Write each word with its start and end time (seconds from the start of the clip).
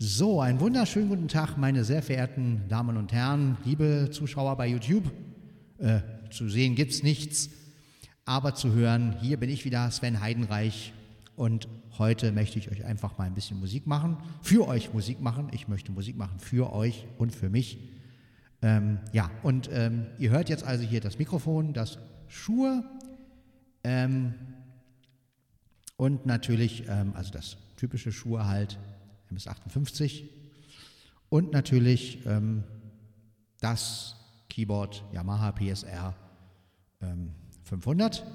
So, 0.00 0.40
einen 0.40 0.60
wunderschönen 0.60 1.08
guten 1.08 1.26
Tag, 1.26 1.56
meine 1.56 1.82
sehr 1.82 2.04
verehrten 2.04 2.62
Damen 2.68 2.96
und 2.96 3.12
Herren, 3.12 3.56
liebe 3.64 4.10
Zuschauer 4.12 4.54
bei 4.56 4.68
YouTube. 4.68 5.10
Äh, 5.78 6.02
zu 6.30 6.48
sehen 6.48 6.76
gibt's 6.76 7.02
nichts, 7.02 7.50
aber 8.24 8.54
zu 8.54 8.72
hören, 8.74 9.16
hier 9.20 9.38
bin 9.38 9.50
ich 9.50 9.64
wieder, 9.64 9.90
Sven 9.90 10.20
Heidenreich. 10.20 10.92
Und 11.34 11.66
heute 11.98 12.30
möchte 12.30 12.60
ich 12.60 12.70
euch 12.70 12.84
einfach 12.84 13.18
mal 13.18 13.24
ein 13.24 13.34
bisschen 13.34 13.58
Musik 13.58 13.88
machen, 13.88 14.18
für 14.40 14.68
euch 14.68 14.94
Musik 14.94 15.20
machen. 15.20 15.48
Ich 15.50 15.66
möchte 15.66 15.90
Musik 15.90 16.16
machen 16.16 16.38
für 16.38 16.72
euch 16.72 17.04
und 17.18 17.34
für 17.34 17.50
mich. 17.50 17.80
Ähm, 18.62 19.00
ja, 19.12 19.32
und 19.42 19.68
ähm, 19.72 20.06
ihr 20.20 20.30
hört 20.30 20.48
jetzt 20.48 20.62
also 20.62 20.84
hier 20.84 21.00
das 21.00 21.18
Mikrofon, 21.18 21.72
das 21.72 21.98
Schuhe 22.28 22.84
ähm, 23.82 24.32
und 25.96 26.24
natürlich, 26.24 26.84
ähm, 26.88 27.14
also 27.16 27.32
das 27.32 27.56
typische 27.76 28.12
Schuhe 28.12 28.46
halt, 28.46 28.78
MS58 29.32 30.28
und 31.28 31.52
natürlich 31.52 32.24
ähm, 32.26 32.64
das 33.60 34.16
Keyboard 34.48 35.04
Yamaha 35.12 35.52
PSR 35.52 36.14
500 37.64 38.20
ähm, 38.20 38.32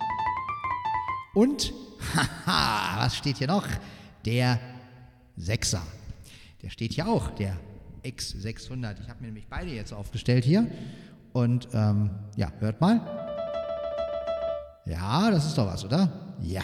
und, 1.33 1.73
haha, 2.45 3.05
was 3.05 3.15
steht 3.17 3.37
hier 3.37 3.47
noch? 3.47 3.67
Der 4.25 4.59
Sechser. 5.35 5.81
Der 6.61 6.69
steht 6.69 6.93
hier 6.93 7.07
auch, 7.07 7.31
der 7.31 7.57
X600. 8.03 9.01
Ich 9.01 9.09
habe 9.09 9.21
mir 9.21 9.27
nämlich 9.27 9.47
beide 9.47 9.71
jetzt 9.71 9.93
aufgestellt 9.93 10.45
hier. 10.45 10.69
Und 11.33 11.67
ähm, 11.73 12.11
ja, 12.35 12.51
hört 12.59 12.79
mal. 12.79 13.01
Ja, 14.85 15.31
das 15.31 15.47
ist 15.47 15.57
doch 15.57 15.65
was, 15.65 15.83
oder? 15.83 16.35
Ja. 16.39 16.63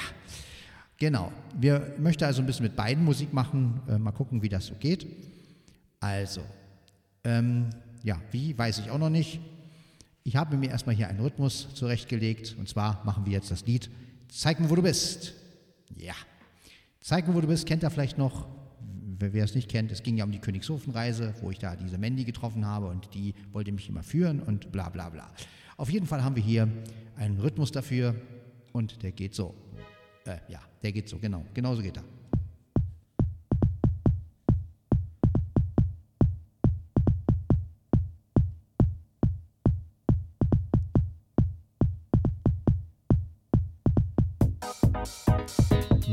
Genau. 1.00 1.32
Wir 1.58 1.96
möchten 1.98 2.26
also 2.26 2.42
ein 2.42 2.46
bisschen 2.46 2.64
mit 2.64 2.76
beiden 2.76 3.04
Musik 3.04 3.34
machen. 3.34 3.82
Äh, 3.88 3.98
mal 3.98 4.12
gucken, 4.12 4.42
wie 4.42 4.50
das 4.50 4.68
so 4.68 4.76
geht. 4.76 5.08
Also, 6.00 6.42
ähm, 7.24 7.70
ja, 8.04 8.22
wie, 8.32 8.58
weiß 8.58 8.80
ich 8.80 8.92
auch 8.92 8.98
noch 8.98 9.10
nicht. 9.10 9.40
Ich 10.24 10.36
habe 10.36 10.58
mir 10.58 10.70
erstmal 10.70 10.96
hier 10.96 11.08
einen 11.08 11.22
Rhythmus 11.22 11.74
zurechtgelegt. 11.74 12.56
Und 12.60 12.68
zwar 12.68 13.02
machen 13.06 13.26
wir 13.26 13.34
jetzt 13.34 13.50
das 13.50 13.66
Lied 13.66 13.90
Zeig 14.30 14.60
mir, 14.60 14.70
wo 14.70 14.76
du 14.76 14.84
bist. 14.84 15.34
Ja. 15.98 16.14
Zeig 17.02 17.28
mir, 17.28 17.34
wo 17.34 17.42
du 17.42 17.48
bist, 17.48 17.66
kennt 17.66 17.82
er 17.82 17.90
vielleicht 17.90 18.18
noch. 18.18 18.48
Wer 19.22 19.44
es 19.44 19.56
nicht 19.56 19.70
kennt, 19.70 19.92
es 19.92 20.02
ging 20.02 20.18
ja 20.18 20.24
um 20.24 20.32
die 20.32 20.40
Königshofenreise, 20.40 21.34
wo 21.42 21.52
ich 21.52 21.60
da 21.60 21.76
diese 21.76 21.98
Mandy 21.98 22.24
getroffen 22.24 22.66
habe 22.66 22.88
und 22.88 23.14
die 23.14 23.34
wollte 23.52 23.72
mich 23.74 23.90
immer 23.90 24.02
führen 24.02 24.40
und 24.40 24.72
bla 24.72 24.88
bla 24.88 25.10
bla. 25.10 25.30
Auf 25.76 25.90
jeden 25.90 26.06
Fall 26.06 26.24
haben 26.24 26.38
wir 26.38 26.44
hier 26.44 26.70
einen 27.18 27.38
Rhythmus 27.38 27.72
dafür 27.72 28.16
und 28.72 29.04
der 29.04 29.12
geht 29.12 29.36
so. 29.36 29.54
Äh, 30.30 30.38
ja, 30.48 30.60
der 30.84 30.92
geht 30.92 31.10
so, 31.10 31.18
genau. 31.18 31.44
Genauso 31.56 31.82
geht 31.82 31.98
er. 31.98 32.04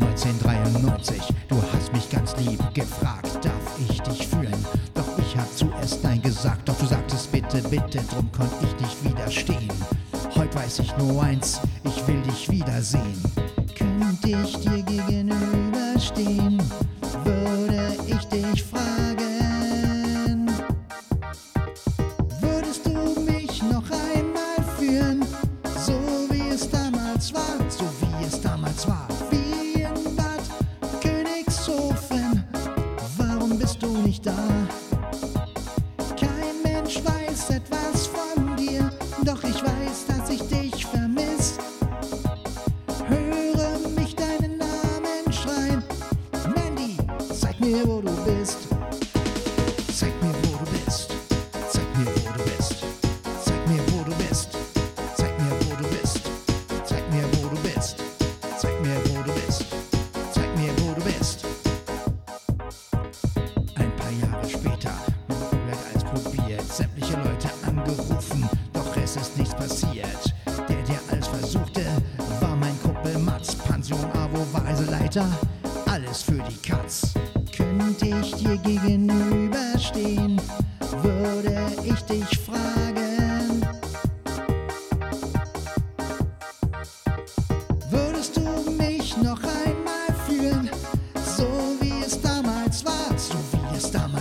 1993, 0.01 1.35
du 1.49 1.63
hast 1.73 1.93
mich 1.93 2.09
ganz 2.09 2.35
lieb 2.39 2.59
gefragt, 2.73 3.45
darf 3.45 3.79
ich 3.79 4.01
dich 4.01 4.27
fühlen? 4.27 4.67
Doch 4.95 5.19
ich 5.19 5.37
hab 5.37 5.51
zuerst 5.55 6.03
Nein 6.03 6.23
gesagt, 6.23 6.67
doch 6.67 6.79
du 6.79 6.87
sagtest 6.87 7.31
bitte, 7.33 7.61
bitte, 7.69 7.99
drum 8.11 8.33
konnt 8.33 8.53
ich 8.63 8.81
nicht 8.81 9.05
widerstehen. 9.05 9.73
Heute 10.35 10.55
weiß 10.55 10.79
ich 10.79 10.97
nur 10.97 11.23
eins, 11.23 11.61
ich 11.85 12.07
will 12.07 12.23
dich 12.23 12.51
wiedersehen. 12.51 13.46
Könnte 14.27 14.49
ich 14.49 14.57
dir 14.57 14.71
gegenüberstehen, 14.71 14.96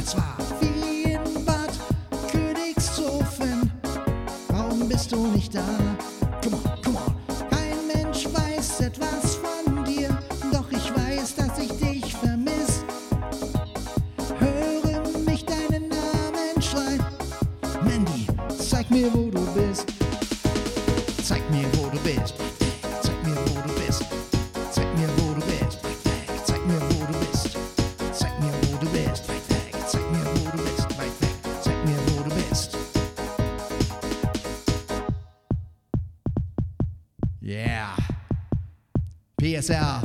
wie 0.06 0.12
es 0.12 0.14
damals 0.14 0.18
war, 0.18 0.38
wie 0.62 1.14
in 1.14 1.46
Bad 1.46 1.72
Königshofen? 2.32 3.72
Warum 4.50 4.88
bist 4.88 5.12
du 5.12 5.28
nicht 5.28 5.56
da? 5.56 5.95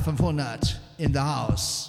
PSR 0.00 0.16
500 0.16 0.74
in 0.98 1.12
the 1.12 1.20
house. 1.20 1.79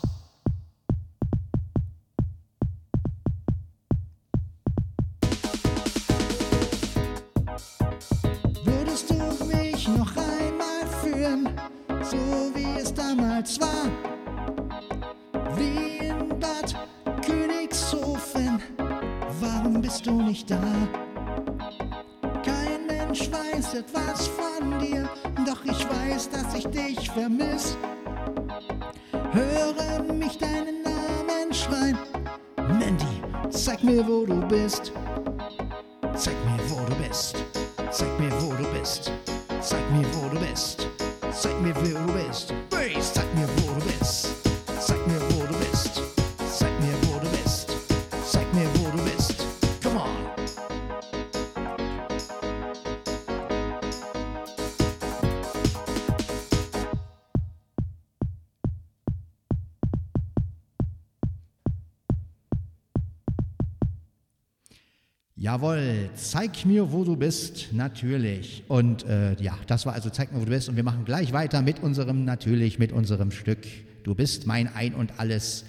Jawohl, 65.41 66.11
zeig 66.13 66.67
mir, 66.67 66.91
wo 66.91 67.03
du 67.03 67.15
bist, 67.15 67.69
natürlich. 67.73 68.63
Und 68.67 69.07
äh, 69.07 69.33
ja, 69.41 69.57
das 69.65 69.87
war 69.87 69.93
also 69.93 70.11
Zeig 70.11 70.31
mir, 70.31 70.39
wo 70.39 70.45
du 70.45 70.51
bist. 70.51 70.69
Und 70.69 70.75
wir 70.75 70.83
machen 70.83 71.03
gleich 71.03 71.33
weiter 71.33 71.63
mit 71.63 71.79
unserem, 71.79 72.25
natürlich, 72.25 72.77
mit 72.77 72.91
unserem 72.91 73.31
Stück. 73.31 73.65
Du 74.03 74.13
bist 74.13 74.45
mein 74.45 74.67
Ein 74.75 74.93
und 74.93 75.19
Alles. 75.19 75.65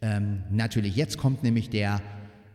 Ähm, 0.00 0.44
natürlich, 0.50 0.96
jetzt 0.96 1.18
kommt 1.18 1.42
nämlich 1.42 1.68
der, 1.68 2.00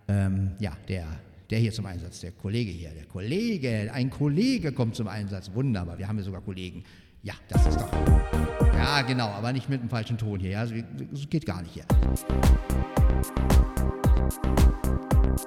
ähm, 0.08 0.54
ja, 0.58 0.76
der, 0.88 1.06
der 1.52 1.60
hier 1.60 1.74
zum 1.74 1.86
Einsatz, 1.86 2.22
der 2.22 2.32
Kollege 2.32 2.72
hier, 2.72 2.90
der 2.90 3.06
Kollege, 3.06 3.92
ein 3.94 4.10
Kollege 4.10 4.72
kommt 4.72 4.96
zum 4.96 5.08
Einsatz. 5.08 5.52
Wunderbar, 5.54 6.00
wir 6.00 6.08
haben 6.08 6.18
ja 6.18 6.24
sogar 6.24 6.42
Kollegen. 6.42 6.84
Ja, 7.22 7.36
das 7.50 7.68
ist 7.68 7.80
doch. 7.80 7.94
Ja, 8.74 9.04
genau, 9.04 9.28
aber 9.28 9.54
nicht 9.54 9.70
mit 9.70 9.80
dem 9.80 9.90
falschen 9.90 10.18
Ton 10.18 10.40
hier. 10.40 10.50
Ja, 10.50 10.66
das 10.66 11.30
geht 11.30 11.46
gar 11.46 11.62
nicht 11.62 11.76
hier. 11.76 11.86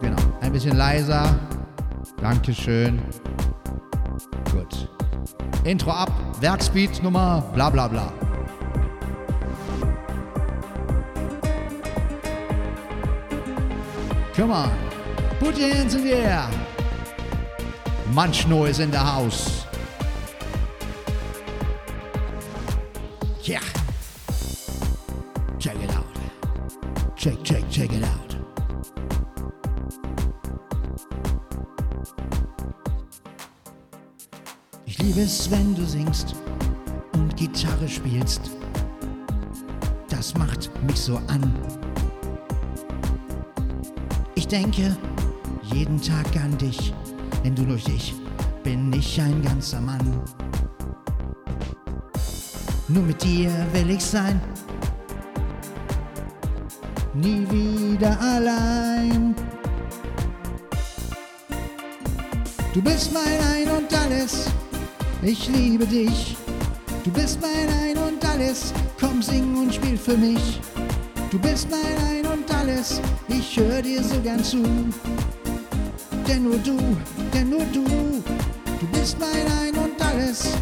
Genau, 0.01 0.23
ein 0.41 0.53
bisschen 0.53 0.77
leiser. 0.77 1.35
Dankeschön. 2.21 3.01
Gut. 4.53 4.89
Intro 5.65 5.91
ab, 5.91 6.11
Werkspeed 6.41 7.03
Nummer, 7.03 7.43
bla 7.55 7.71
bla 7.71 7.89
bla. 7.89 8.13
Come 14.35 14.53
on. 14.53 14.71
Put 15.39 15.59
your 15.59 15.69
hands 15.69 15.95
in 15.95 16.05
the 16.05 16.15
air. 16.15 16.49
Munchno 18.13 18.67
is 18.67 18.81
in 18.81 18.91
the 18.91 18.99
house. 18.99 19.67
Yeah. 23.43 23.61
Check 25.59 25.77
it 25.77 25.91
out. 25.95 26.07
Check, 27.17 27.43
check, 27.45 27.65
check 27.71 27.93
it 27.93 28.03
out. 28.03 28.30
Liebe 35.01 35.23
es, 35.23 35.51
wenn 35.51 35.75
du 35.75 35.85
singst 35.85 36.35
und 37.15 37.37
Gitarre 37.37 37.89
spielst. 37.89 38.51
Das 40.09 40.35
macht 40.35 40.71
mich 40.87 41.01
so 41.01 41.17
an. 41.29 41.55
Ich 44.35 44.47
denke 44.47 44.97
jeden 45.63 46.01
Tag 46.01 46.27
an 46.37 46.57
dich, 46.59 46.93
denn 47.45 47.55
du 47.55 47.65
durch 47.65 47.85
dich 47.85 48.15
bin 48.63 48.93
ich 48.93 49.21
ein 49.21 49.41
ganzer 49.43 49.81
Mann. 49.81 50.21
Nur 52.89 53.05
mit 53.05 53.23
dir 53.23 53.51
will 53.73 53.91
ich 53.91 54.05
sein, 54.05 54.41
nie 57.15 57.47
wieder 57.51 58.21
allein. 58.21 59.35
Du 62.75 62.83
bist 62.83 63.13
mein 63.13 63.25
Ein 63.25 63.71
und 63.71 63.95
alles, 63.95 64.51
ich 65.23 65.49
liebe 65.49 65.87
dich. 65.87 66.37
Du 67.05 67.11
bist 67.11 67.41
mein 67.41 67.69
Ein 67.83 67.99
und 67.99 68.25
alles, 68.25 68.73
komm 68.99 69.23
sing 69.23 69.57
und 69.57 69.75
spiel 69.75 69.97
für 69.97 70.17
mich. 70.17 70.61
Du 71.31 71.39
bist 71.39 71.69
mein 71.71 71.97
Ein 72.09 72.27
und 72.27 72.55
alles, 72.55 73.01
ich 73.29 73.59
höre 73.59 73.83
dir 73.83 74.03
so 74.03 74.21
gern 74.21 74.43
zu. 74.43 74.63
Denn 76.29 76.45
nur 76.45 76.59
du, 76.59 76.79
denn 77.33 77.51
nur 77.51 77.65
du, 77.73 77.85
du 77.85 78.87
bist 78.93 79.17
mein 79.19 79.47
Ein 79.63 79.75
und 79.83 80.01
alles. 80.05 80.53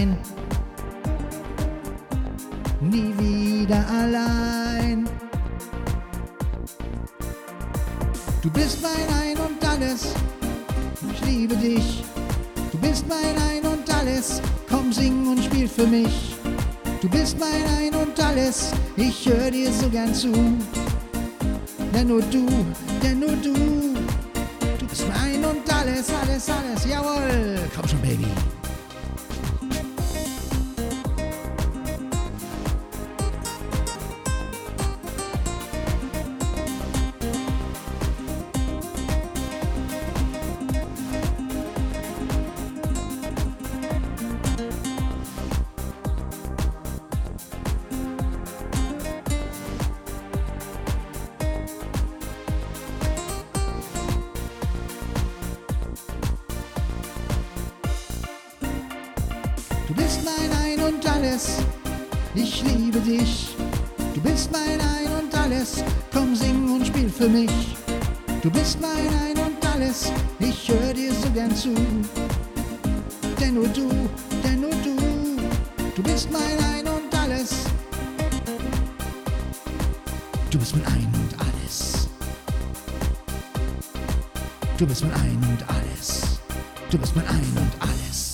Sein. 0.00 0.16
Nie 2.80 3.12
wieder 3.18 3.84
allein. 3.88 5.08
Du 8.42 8.50
bist 8.50 8.78
mein 8.82 9.06
Ein 9.22 9.36
und 9.38 9.68
alles. 9.68 10.14
Ich 11.12 11.24
liebe 11.26 11.56
dich. 11.56 12.04
Du 12.72 12.78
bist 12.78 13.04
mein 13.08 13.36
Ein 13.50 13.70
und 13.70 13.94
alles. 13.94 14.40
Komm, 14.68 14.92
sing 14.92 15.26
und 15.26 15.44
spiel 15.44 15.68
für 15.68 15.86
mich. 15.86 16.36
Du 17.02 17.08
bist 17.08 17.36
mein 17.38 17.64
Ein 17.78 17.94
und 17.94 18.18
alles. 18.18 18.72
Ich 18.96 19.28
höre 19.28 19.50
dir 19.50 19.70
so 19.72 19.88
gern 19.88 20.14
zu. 20.14 20.32
Denn 21.94 22.08
nur 22.08 22.22
du, 22.22 22.46
denn 23.02 23.19
Du 59.90 59.96
bist 59.96 60.20
mein 60.24 60.52
Ein 60.62 60.80
und 60.84 61.04
alles, 61.04 61.58
ich 62.36 62.62
liebe 62.62 63.00
dich. 63.00 63.56
Du 64.14 64.20
bist 64.20 64.48
mein 64.52 64.80
Ein 64.80 65.10
und 65.20 65.36
alles, 65.36 65.82
komm 66.12 66.36
sing 66.36 66.70
und 66.70 66.86
spiel 66.86 67.08
für 67.08 67.28
mich. 67.28 67.76
Du 68.40 68.52
bist 68.52 68.80
mein 68.80 69.08
Ein 69.20 69.36
und 69.44 69.66
alles, 69.74 70.12
ich 70.38 70.70
höre 70.70 70.94
dir 70.94 71.12
so 71.12 71.28
gern 71.30 71.52
zu. 71.56 71.74
Denn 73.40 73.54
nur 73.54 73.66
du, 73.66 73.90
denn 74.44 74.60
nur 74.60 74.70
du, 74.70 74.96
du 75.96 76.02
bist 76.04 76.30
mein 76.30 76.56
Ein 76.72 76.86
und 76.86 77.12
alles. 77.12 77.64
Du 80.50 80.58
bist 80.60 80.76
mein 80.76 80.86
Ein 80.86 81.12
und 81.14 81.34
alles. 81.40 82.08
Du 84.78 84.86
bist 84.86 85.02
mein 85.02 85.14
Ein 85.14 85.36
und 85.50 85.68
alles. 85.68 86.38
Du 86.92 86.96
bist 86.96 87.16
mein 87.16 87.26
Ein 87.26 87.52
und 87.56 87.72
alles. 87.80 88.29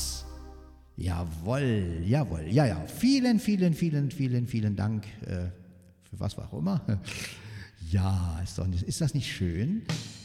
Jawohl, 1.26 2.02
jawohl, 2.04 2.46
ja, 2.48 2.66
ja. 2.66 2.84
Vielen, 2.86 3.40
vielen, 3.40 3.74
vielen, 3.74 4.10
vielen, 4.10 4.46
vielen 4.46 4.76
Dank. 4.76 5.06
Äh, 5.22 5.48
für 6.08 6.20
was 6.20 6.38
auch 6.38 6.52
immer. 6.52 6.80
Ja, 7.88 8.40
ist, 8.42 8.58
doch 8.58 8.66
nicht, 8.66 8.82
ist 8.82 9.00
das 9.00 9.14
nicht 9.14 9.32
schön? 9.32 9.82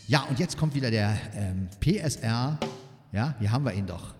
Ja, 0.07 0.23
und 0.23 0.39
jetzt 0.39 0.57
kommt 0.57 0.73
wieder 0.73 0.89
der 0.89 1.15
ähm, 1.35 1.67
PSR. 1.79 2.57
Ja, 3.11 3.35
hier 3.37 3.51
haben 3.51 3.63
wir 3.65 3.73
ihn 3.73 3.85
doch. 3.85 4.15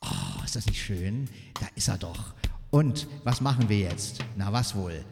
Oh, 0.00 0.42
ist 0.42 0.56
das 0.56 0.64
nicht 0.64 0.80
schön? 0.80 1.28
Da 1.60 1.66
ist 1.74 1.88
er 1.88 1.98
doch. 1.98 2.32
Und 2.70 3.06
was 3.24 3.42
machen 3.42 3.68
wir 3.68 3.80
jetzt? 3.80 4.24
Na, 4.38 4.50
was 4.50 4.74
wohl? 4.74 5.04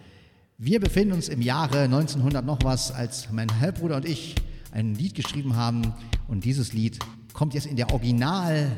Wir 0.57 0.81
befinden 0.81 1.12
uns 1.12 1.29
im 1.29 1.43
Jahre 1.43 1.81
1900 1.83 2.43
noch 2.43 2.61
was, 2.64 2.90
als 2.90 3.31
mein 3.31 3.61
Halbbruder 3.61 3.97
und 3.97 4.07
ich 4.07 4.37
ein 4.73 4.95
Lied 4.95 5.14
geschrieben 5.14 5.57
haben. 5.57 5.93
Und 6.26 6.47
dieses 6.47 6.73
Lied 6.73 6.99
kommt 7.35 7.52
jetzt 7.52 7.67
in 7.67 7.76
der 7.76 7.93
Original. 7.93 8.73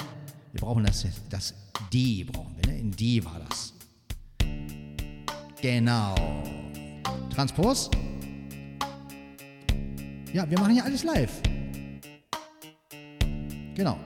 Wir 0.53 0.61
brauchen 0.61 0.85
das, 0.85 1.07
das 1.31 1.55
D, 1.93 2.25
brauchen 2.25 2.55
wir, 2.57 2.73
ne? 2.73 2.79
In 2.79 2.91
D 2.91 3.25
war 3.25 3.41
das. 3.49 3.73
Genau. 5.61 6.15
Transpos? 7.31 7.91
Ja, 10.33 10.49
wir 10.49 10.59
machen 10.59 10.77
ja 10.77 10.85
alles 10.85 11.05
live. 11.05 11.41
Genau. 13.75 13.99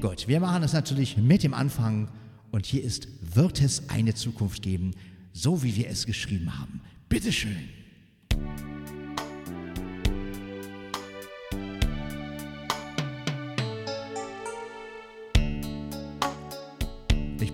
Gut, 0.00 0.26
wir 0.26 0.40
machen 0.40 0.62
es 0.62 0.72
natürlich 0.72 1.16
mit 1.16 1.42
dem 1.42 1.52
Anfang. 1.52 2.08
Und 2.52 2.64
hier 2.64 2.82
ist, 2.82 3.08
wird 3.34 3.60
es 3.60 3.90
eine 3.90 4.14
Zukunft 4.14 4.62
geben, 4.62 4.92
so 5.32 5.62
wie 5.62 5.76
wir 5.76 5.88
es 5.88 6.06
geschrieben 6.06 6.58
haben. 6.58 6.80
Bitteschön. 7.08 7.68
Ich 8.30 8.36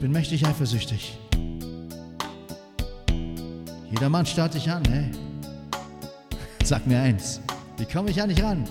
bin 0.02 0.10
mächtig 0.10 0.44
eifersüchtig. 0.44 1.16
Jeder 3.88 4.08
Mann 4.08 4.26
starrt 4.26 4.54
dich 4.54 4.68
an, 4.68 4.82
ey. 4.86 5.12
Sag 6.64 6.88
mir 6.88 6.98
eins, 6.98 7.40
wie 7.78 7.84
komme 7.84 8.10
ich 8.10 8.20
an 8.20 8.28
dich 8.28 8.42
ran? 8.42 8.64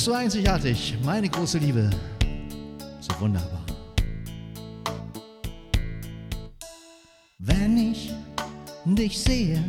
Bist 0.00 0.06
so 0.06 0.12
einzigartig, 0.14 0.96
meine 1.04 1.28
große 1.28 1.58
Liebe, 1.58 1.90
so 3.00 3.20
wunderbar. 3.20 3.62
Wenn 7.38 7.76
ich 7.76 8.10
dich 8.86 9.18
sehe, 9.18 9.62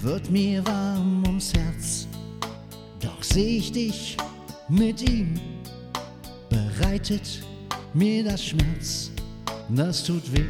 wird 0.00 0.30
mir 0.30 0.62
warm 0.66 1.22
ums 1.24 1.54
Herz, 1.54 2.06
doch 3.00 3.22
seh 3.22 3.56
ich 3.56 3.72
dich 3.72 4.16
mit 4.68 5.00
ihm, 5.08 5.40
bereitet 6.50 7.42
mir 7.94 8.24
das 8.24 8.44
Schmerz, 8.44 9.10
das 9.70 10.04
tut 10.04 10.30
weh. 10.34 10.44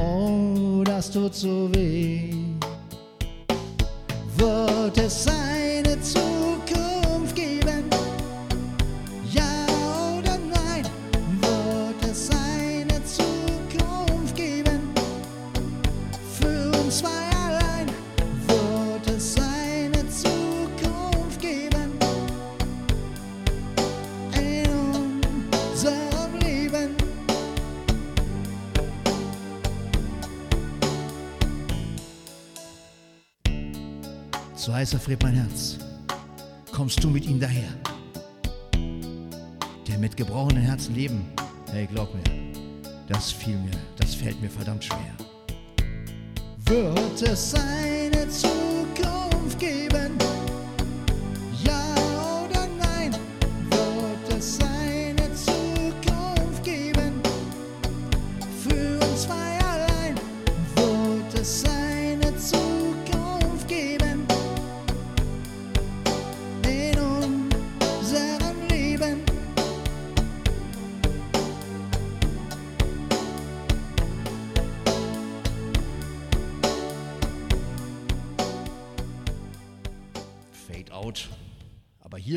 Oh, 0.00 0.84
das 0.84 1.10
tut 1.10 1.34
so 1.34 1.68
weh. 1.74 2.41
Erfriert 34.94 35.22
mein 35.22 35.34
Herz. 35.34 35.78
Kommst 36.72 37.02
du 37.02 37.08
mit 37.08 37.26
ihm 37.26 37.38
daher? 37.38 37.68
Der 39.86 39.98
mit 39.98 40.16
gebrochenen 40.16 40.62
Herzen 40.62 40.94
leben, 40.94 41.24
hey, 41.70 41.86
glaub 41.86 42.14
mir, 42.14 42.24
das 43.08 43.30
fiel 43.30 43.56
mir, 43.56 43.70
das 43.96 44.14
fällt 44.14 44.40
mir 44.40 44.50
verdammt 44.50 44.84
schwer. 44.84 45.14
Wird 46.66 47.22
es 47.22 47.54
eine 47.54 48.28
Zukunft 48.28 49.58
geben? 49.58 50.18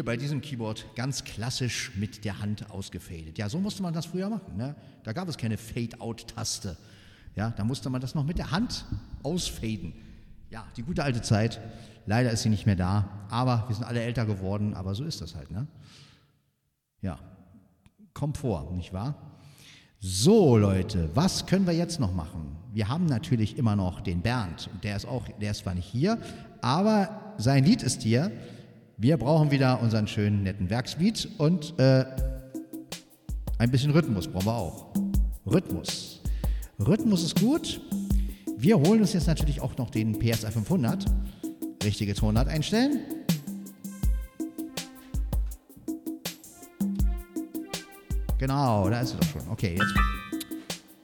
Bei 0.05 0.15
diesem 0.15 0.41
Keyboard 0.41 0.85
ganz 0.95 1.23
klassisch 1.23 1.91
mit 1.95 2.23
der 2.23 2.39
Hand 2.39 2.69
ausgefadet. 2.69 3.37
Ja, 3.37 3.49
so 3.49 3.59
musste 3.59 3.81
man 3.83 3.93
das 3.93 4.05
früher 4.05 4.29
machen. 4.29 4.55
Ne? 4.55 4.75
Da 5.03 5.13
gab 5.13 5.27
es 5.27 5.37
keine 5.37 5.57
Fade-out-Taste. 5.57 6.77
Ja, 7.35 7.49
da 7.49 7.63
musste 7.63 7.89
man 7.89 7.99
das 7.99 8.15
noch 8.15 8.23
mit 8.23 8.37
der 8.37 8.51
Hand 8.51 8.85
ausfaden. 9.23 9.93
Ja, 10.49 10.65
die 10.77 10.83
gute 10.83 11.03
alte 11.03 11.21
Zeit. 11.21 11.59
Leider 12.05 12.31
ist 12.31 12.43
sie 12.43 12.49
nicht 12.49 12.65
mehr 12.65 12.75
da. 12.75 13.25
Aber 13.29 13.65
wir 13.67 13.75
sind 13.75 13.83
alle 13.83 14.01
älter 14.01 14.25
geworden. 14.25 14.73
Aber 14.73 14.95
so 14.95 15.03
ist 15.03 15.19
das 15.21 15.35
halt. 15.35 15.51
Ne? 15.51 15.67
Ja, 17.01 17.19
Komfort, 18.13 18.71
nicht 18.73 18.93
wahr? 18.93 19.15
So, 19.99 20.57
Leute, 20.57 21.09
was 21.15 21.47
können 21.47 21.65
wir 21.65 21.73
jetzt 21.73 21.99
noch 21.99 22.13
machen? 22.13 22.55
Wir 22.73 22.89
haben 22.89 23.07
natürlich 23.07 23.57
immer 23.57 23.75
noch 23.75 24.01
den 24.01 24.21
Bernd. 24.21 24.69
Der 24.83 24.95
ist 24.95 25.05
auch, 25.05 25.27
der 25.41 25.51
ist 25.51 25.59
zwar 25.59 25.73
nicht 25.73 25.87
hier, 25.87 26.19
aber 26.61 27.33
sein 27.37 27.63
Lied 27.65 27.81
ist 27.81 28.03
hier. 28.03 28.31
Wir 28.97 29.17
brauchen 29.17 29.51
wieder 29.51 29.81
unseren 29.81 30.07
schönen, 30.07 30.43
netten 30.43 30.69
Werksbeat 30.69 31.27
und 31.37 31.77
äh, 31.77 32.05
ein 33.57 33.69
bisschen 33.69 33.91
Rhythmus 33.91 34.25
brauchen 34.25 34.45
wir 34.45 34.55
auch. 34.55 34.93
Rhythmus. 35.45 36.21
Rhythmus 36.79 37.23
ist 37.23 37.37
gut. 37.37 37.81
Wir 38.57 38.79
holen 38.79 39.01
uns 39.01 39.11
jetzt 39.11 39.27
natürlich 39.27 39.59
auch 39.59 39.75
noch 39.77 39.89
den 39.89 40.17
PSI 40.17 40.49
500. 40.49 41.05
Richtige 41.83 42.13
Tonart 42.13 42.47
einstellen. 42.47 43.01
Genau, 48.37 48.89
da 48.89 49.01
ist 49.01 49.09
sie 49.09 49.17
doch 49.17 49.27
schon. 49.27 49.51
Okay, 49.51 49.75
jetzt. 49.77 49.93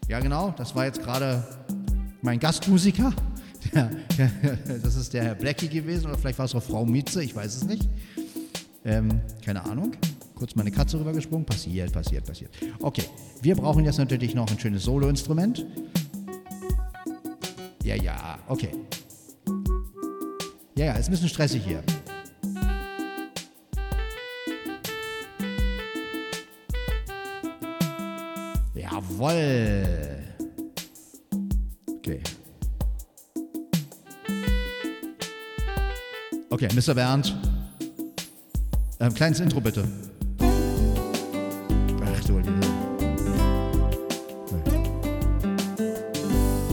Ja, 0.08 0.22
genau, 0.22 0.54
das 0.58 0.74
war 0.76 0.86
jetzt 0.86 1.02
gerade 1.04 1.44
mein 2.22 2.40
Gastmusiker. 2.40 3.14
Der, 3.74 3.90
das 4.84 4.96
ist 4.96 5.14
der 5.14 5.24
Herr 5.24 5.36
Blackie 5.36 5.70
gewesen 5.70 6.08
oder 6.08 6.18
vielleicht 6.18 6.40
war 6.40 6.46
es 6.46 6.56
auch 6.56 6.64
Frau 6.64 6.86
Mietze, 6.86 7.24
ich 7.24 7.36
weiß 7.36 7.56
es 7.56 7.64
nicht. 7.64 7.88
Ähm, 8.84 9.22
keine 9.44 9.64
Ahnung. 9.64 9.94
Kurz 10.36 10.56
meine 10.56 10.72
Katze 10.72 11.00
rübergesprungen. 11.00 11.46
Passiert, 11.46 11.94
passiert, 11.94 12.26
passiert. 12.26 12.52
Okay, 12.80 13.04
wir 13.44 13.56
brauchen 13.56 13.86
jetzt 13.86 14.00
natürlich 14.00 14.34
noch 14.34 14.50
ein 14.50 14.60
schönes 14.60 14.84
Solo-Instrument. 14.84 15.66
Ja, 17.84 17.96
ja, 17.96 18.40
okay. 18.48 18.70
Ja, 20.76 20.86
ja, 20.86 20.94
ist 20.94 21.10
ein 21.10 21.12
bisschen 21.12 21.30
stressig 21.30 21.64
hier. 21.64 21.84
Jawoll. 28.74 30.11
Okay, 36.64 36.76
Mr. 36.76 36.94
Bernd. 36.94 37.36
Ähm, 39.00 39.12
kleines 39.16 39.40
Intro 39.40 39.60
bitte. 39.60 39.84
Ach 40.40 42.24
du 42.26 42.38
Liebe. 42.38 42.52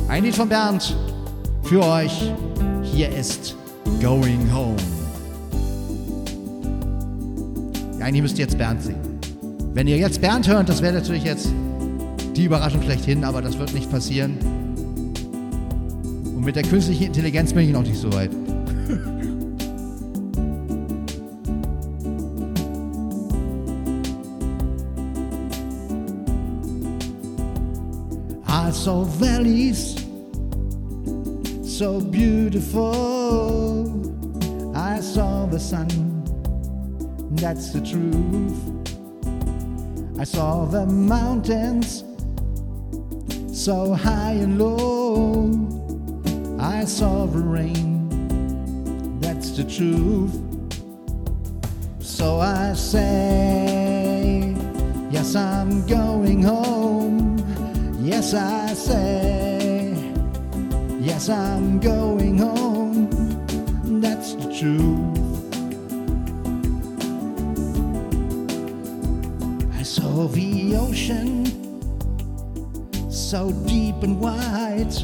Ein 0.08 0.24
Lied 0.24 0.36
von 0.36 0.46
Bernd 0.46 0.94
für 1.62 1.82
euch. 1.82 2.34
Hier 2.82 3.08
ist 3.08 3.56
Going 4.02 4.54
Home. 4.54 4.76
Ja, 7.98 8.04
eigentlich 8.04 8.20
müsst 8.20 8.38
ihr 8.38 8.44
jetzt 8.44 8.58
Bernd 8.58 8.82
singen. 8.82 9.20
Wenn 9.72 9.86
ihr 9.86 9.96
jetzt 9.96 10.20
Bernd 10.20 10.46
hört, 10.48 10.68
das 10.68 10.82
wäre 10.82 10.92
natürlich 10.92 11.24
jetzt 11.24 11.48
die 12.36 12.44
Überraschung 12.44 12.82
schlechthin, 12.82 13.24
aber 13.24 13.40
das 13.40 13.58
wird 13.58 13.72
nicht 13.72 13.90
passieren. 13.90 14.36
Und 16.36 16.44
mit 16.44 16.56
der 16.56 16.64
künstlichen 16.64 17.04
Intelligenz 17.04 17.54
bin 17.54 17.64
ich 17.64 17.72
noch 17.72 17.84
nicht 17.84 17.96
so 17.96 18.12
weit. 18.12 18.30
I 28.48 28.70
saw 28.70 29.04
valleys 29.04 29.94
so 31.62 32.00
beautiful. 32.00 33.84
I 34.74 35.00
saw 35.00 35.46
the 35.46 35.60
sun, 35.60 35.88
that's 37.32 37.72
the 37.72 37.80
truth. 37.80 38.58
I 40.18 40.24
saw 40.24 40.64
the 40.64 40.86
mountains 40.86 42.04
so 43.52 43.92
high 43.92 44.32
and 44.32 44.58
low. 44.58 45.50
I 46.58 46.84
saw 46.84 47.26
the 47.26 47.38
rain 47.38 47.98
that's 49.20 49.50
the 49.50 49.64
truth. 49.64 50.34
So 52.00 52.40
I 52.40 52.72
say, 52.72 54.56
Yes, 55.10 55.36
I'm 55.36 55.86
going 55.86 56.42
home. 56.42 57.27
Yes, 58.10 58.32
I 58.32 58.72
say, 58.72 59.92
Yes, 60.98 61.28
I'm 61.28 61.78
going 61.78 62.38
home. 62.38 63.10
That's 64.00 64.32
the 64.32 64.48
truth. 64.58 65.18
I 69.78 69.82
saw 69.82 70.26
the 70.28 70.74
ocean 70.76 71.44
so 73.10 73.52
deep 73.66 74.02
and 74.02 74.18
wide. 74.18 74.94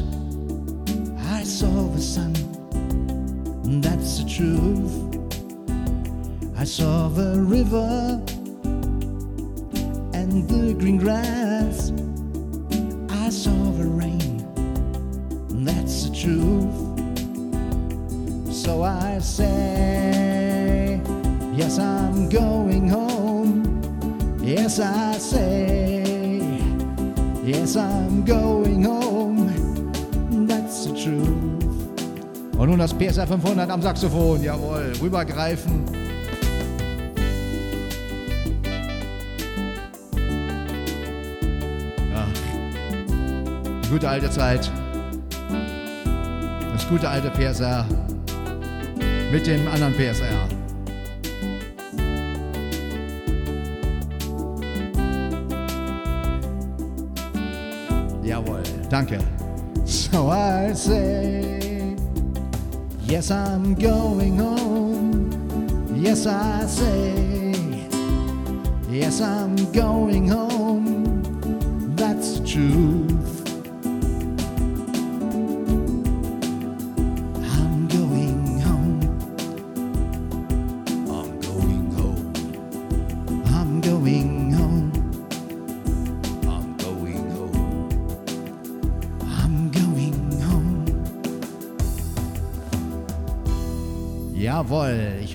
I 1.29 1.43
saw 1.43 1.87
the 1.93 2.01
sun. 2.01 2.33
That's 3.81 4.23
the 4.23 4.27
truth. 4.27 4.93
I 6.57 6.63
saw 6.63 7.09
the 7.09 7.39
river 7.39 8.19
and 10.11 10.49
the 10.49 10.73
green 10.73 10.97
grass. 10.97 11.91
PSR 32.99 33.27
500 33.27 33.69
am 33.69 33.81
Saxophon. 33.81 34.41
Jawohl, 34.41 34.93
rübergreifen. 35.01 35.83
Ach, 42.15 42.27
die 43.83 43.89
gute 43.89 44.07
alte 44.07 44.29
Zeit. 44.29 44.71
Das 46.73 46.87
gute 46.87 47.09
alte 47.09 47.29
PSR 47.31 47.85
mit 49.31 49.45
dem 49.45 49.67
anderen 49.67 49.93
PSR. 49.93 50.47
Jawohl, 58.23 58.63
danke. 58.89 59.19
So 59.85 60.31
I 60.31 60.73
say, 60.73 61.64
yes, 63.05 63.31
I'm 63.31 63.75
going 63.75 64.37
home. 64.37 65.95
Yes, 65.95 66.25
I 66.25 66.65
say, 66.65 67.53
yes, 68.89 69.21
I'm 69.21 69.55
going 69.71 70.27
home. 70.27 71.95
That's 71.95 72.39
the 72.39 73.04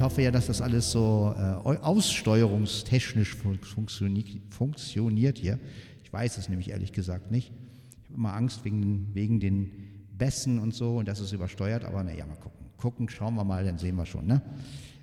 ich 0.01 0.05
hoffe 0.05 0.23
ja, 0.23 0.31
dass 0.31 0.47
das 0.47 0.63
alles 0.63 0.93
so 0.93 1.35
äh, 1.37 1.43
aussteuerungstechnisch 1.63 3.35
fun 3.35 3.59
funktioni 3.59 4.41
funktioniert 4.49 5.37
hier. 5.37 5.59
Ich 6.03 6.11
weiß 6.11 6.39
es 6.39 6.49
nämlich 6.49 6.71
ehrlich 6.71 6.93
gesagt 6.93 7.31
nicht. 7.31 7.53
Ich 7.99 8.05
habe 8.07 8.15
immer 8.15 8.33
Angst 8.33 8.65
wegen, 8.65 9.15
wegen 9.15 9.41
den 9.41 10.07
Bässen 10.17 10.59
und 10.59 10.73
so 10.73 10.97
und 10.97 11.07
dass 11.07 11.21
es 11.21 11.33
übersteuert, 11.33 11.85
aber 11.85 12.03
naja, 12.03 12.25
mal 12.25 12.37
gucken. 12.37 12.67
Gucken, 12.79 13.09
schauen 13.11 13.35
wir 13.35 13.45
mal, 13.45 13.63
dann 13.63 13.77
sehen 13.77 13.95
wir 13.97 14.07
schon. 14.07 14.27
Ne? 14.27 14.41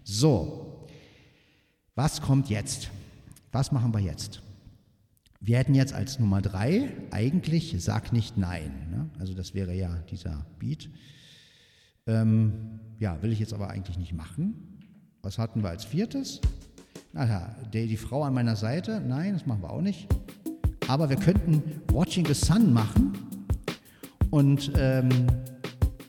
So, 0.04 0.88
was 1.94 2.20
kommt 2.20 2.50
jetzt? 2.50 2.90
Was 3.52 3.72
machen 3.72 3.94
wir 3.94 4.02
jetzt? 4.02 4.42
Wir 5.40 5.60
hätten 5.60 5.76
jetzt 5.76 5.94
als 5.94 6.18
Nummer 6.18 6.42
drei 6.42 6.92
eigentlich 7.12 7.76
Sag 7.78 8.14
nicht 8.14 8.36
Nein. 8.36 8.72
Ne? 8.90 9.10
Also 9.20 9.36
das 9.36 9.54
wäre 9.54 9.76
ja 9.76 9.96
dieser 10.10 10.48
Beat. 10.58 10.90
Ähm, 12.08 12.80
ja, 12.98 13.22
will 13.22 13.32
ich 13.32 13.38
jetzt 13.38 13.54
aber 13.54 13.70
eigentlich 13.70 14.00
nicht 14.00 14.14
machen. 14.14 14.74
Was 15.22 15.38
hatten 15.38 15.64
wir 15.64 15.70
als 15.70 15.84
viertes? 15.84 16.40
Na 17.14 17.56
die, 17.74 17.98
Frau 17.98 18.24
an 18.24 18.34
meiner 18.34 18.56
Seite. 18.56 19.02
Nein, 19.06 19.34
das 19.34 19.46
machen 19.46 19.62
wir 19.62 19.72
auch 19.72 19.82
nicht. 19.82 20.08
Aber 20.88 21.10
wir 21.10 21.18
könnten 21.18 21.82
Watching 21.92 22.26
the 22.26 22.34
Sun 22.34 22.72
machen. 22.72 23.14
Und 24.30 24.72
ähm, 24.78 25.10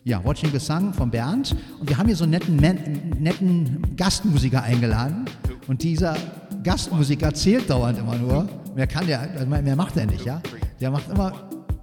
ja, 0.04 0.22
Watching 0.24 0.50
the 0.50 0.58
Sun 0.58 0.92
von 0.92 1.10
Bernd. 1.10 1.56
Und 1.80 1.88
wir 1.88 1.96
haben 1.96 2.06
hier 2.06 2.16
so 2.16 2.24
einen 2.24 2.32
netten, 2.32 3.22
netten 3.22 3.96
Gastmusiker 3.96 4.62
eingeladen. 4.62 5.24
Und 5.66 5.82
dieser 5.82 6.16
Gastmusiker 6.62 7.32
zählt 7.34 7.70
dauernd 7.70 7.98
immer 7.98 8.16
nur. 8.16 8.48
Mehr 8.74 8.86
kann 8.86 9.06
der, 9.06 9.46
mehr 9.46 9.76
macht 9.76 9.96
er 9.96 10.06
nicht, 10.06 10.24
ja? 10.24 10.40
Der 10.80 10.90
macht 10.90 11.08
immer 11.10 11.32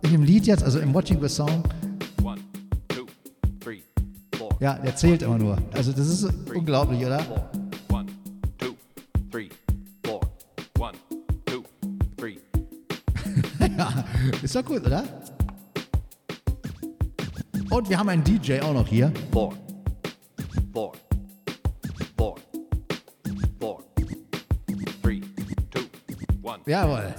in 0.04 0.12
dem 0.12 0.24
Lied 0.24 0.46
jetzt, 0.46 0.64
also 0.64 0.80
im 0.80 0.94
Watching 0.94 1.20
the 1.22 1.28
Song, 1.28 1.64
ja, 4.60 4.74
der 4.76 4.96
zählt 4.96 5.22
immer 5.22 5.38
nur. 5.38 5.58
Also 5.74 5.92
das 5.92 6.08
ist 6.08 6.30
unglaublich, 6.54 7.06
oder? 7.06 7.22
ja, 13.78 14.06
ist 14.42 14.56
doch 14.56 14.64
gut, 14.64 14.86
oder? 14.86 15.04
Und 17.70 17.90
wir 17.90 18.00
haben 18.00 18.10
einen 18.10 18.24
DJ 18.24 18.60
auch 18.62 18.74
noch 18.74 18.88
hier. 18.88 19.12
four, 19.32 19.54
four, 20.74 20.94
four, 22.18 22.36
four, 23.60 23.84
three, 25.02 25.22
two, 25.72 25.82
one. 26.42 26.60
Jawohl. 26.66 27.14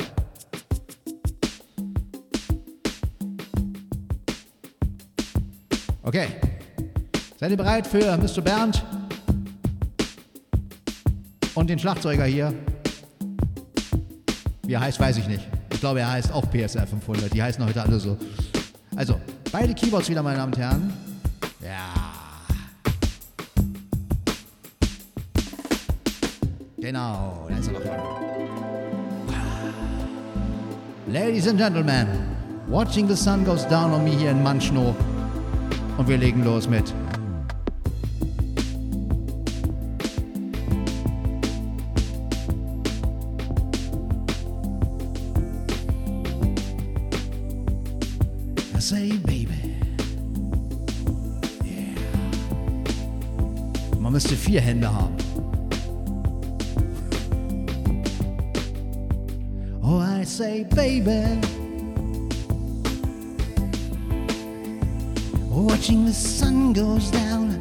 Okay. 6.02 6.45
Seid 7.46 7.52
ihr 7.52 7.58
bereit 7.58 7.86
für 7.86 8.16
Mr. 8.16 8.42
Bernd? 8.42 8.82
Und 11.54 11.70
den 11.70 11.78
Schlagzeuger 11.78 12.24
hier? 12.24 12.52
Wie 14.64 14.72
er 14.72 14.80
heißt, 14.80 14.98
weiß 14.98 15.18
ich 15.18 15.28
nicht. 15.28 15.46
Ich 15.72 15.78
glaube, 15.78 16.00
er 16.00 16.10
heißt 16.10 16.32
auch 16.32 16.44
PSR 16.50 16.88
500. 16.88 17.32
Die 17.32 17.40
heißen 17.40 17.64
heute 17.64 17.80
alle 17.80 18.00
so. 18.00 18.18
Also, 18.96 19.20
beide 19.52 19.74
Keyboards 19.74 20.08
wieder, 20.08 20.24
meine 20.24 20.38
Damen 20.38 20.54
und 20.54 20.58
Herren. 20.58 20.92
Ja. 21.62 21.94
Genau, 26.78 27.46
da 27.48 27.58
ist 27.58 27.68
er 27.68 27.72
noch. 27.74 27.80
Ladies 31.06 31.46
and 31.46 31.58
Gentlemen, 31.58 32.08
watching 32.66 33.06
the 33.06 33.14
sun 33.14 33.44
goes 33.44 33.64
down 33.68 33.92
on 33.92 34.02
me 34.02 34.10
hier 34.10 34.32
in 34.32 34.42
Manchno. 34.42 34.96
Und 35.96 36.08
wir 36.08 36.18
legen 36.18 36.42
los 36.42 36.68
mit 36.68 36.92
vier 54.56 54.62
Hände 54.62 54.90
haben. 54.90 55.14
Oh, 59.82 60.00
I 60.00 60.24
say, 60.24 60.64
baby. 60.74 61.38
Watching 65.50 66.06
the 66.06 66.12
sun 66.12 66.72
goes 66.72 67.10
down 67.10 67.58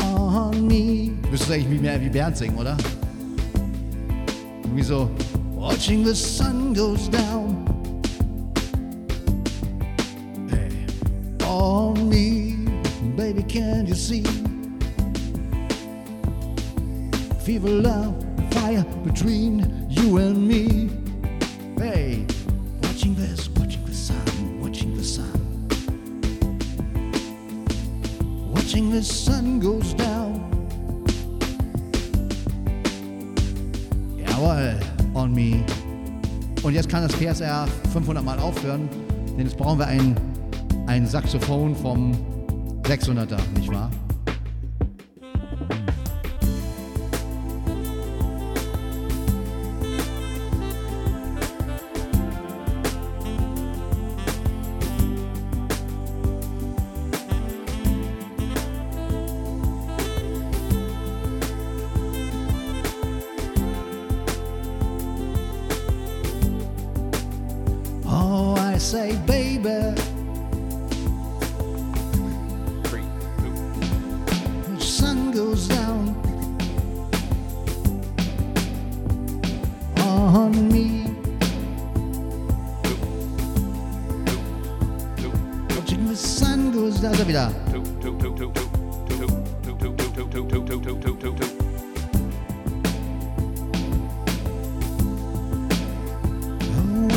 on 0.00 0.66
me. 0.66 1.12
Müsstest 1.30 1.50
du 1.50 1.54
eigentlich 1.54 1.80
mehr 1.80 2.00
wie 2.00 2.08
Bernd 2.08 2.36
singen, 2.36 2.56
oder? 2.56 2.76
Irgendwie 4.64 4.82
so. 4.82 5.10
Watching 5.54 6.04
the 6.04 6.14
sun 6.14 6.72
goes 6.74 7.10
down 7.10 7.66
hey, 10.48 10.86
on 11.46 12.08
me. 12.08 12.41
baby, 13.32 13.48
can't 13.48 13.88
you 13.88 13.94
see? 13.94 14.22
Fever, 17.44 17.68
love, 17.68 18.14
fire 18.52 18.84
between 19.04 19.86
you 19.88 20.18
and 20.18 20.46
me. 20.46 20.90
Hey, 21.78 22.26
watching 22.82 23.14
this, 23.14 23.48
watching 23.50 23.84
the 23.86 23.94
sun, 23.94 24.60
watching 24.60 24.94
the 24.96 25.04
sun. 25.04 25.32
Watching 28.52 28.90
the 28.90 29.02
sun 29.02 29.60
goes 29.60 29.94
down. 29.94 30.40
Jawohl, 34.18 34.78
on 35.14 35.34
me. 35.34 35.64
Und 36.62 36.74
jetzt 36.74 36.88
kann 36.88 37.02
das 37.02 37.12
PSR 37.16 37.66
500 37.92 38.22
Mal 38.22 38.38
aufhören, 38.38 38.88
denn 39.36 39.46
jetzt 39.46 39.56
brauchen 39.56 39.78
wir 39.78 39.86
ein, 39.86 40.16
ein 40.86 41.06
Saxophon 41.06 41.74
vom 41.74 42.31
600er, 42.84 43.38
nicht 43.56 43.72
wahr? 43.72 43.90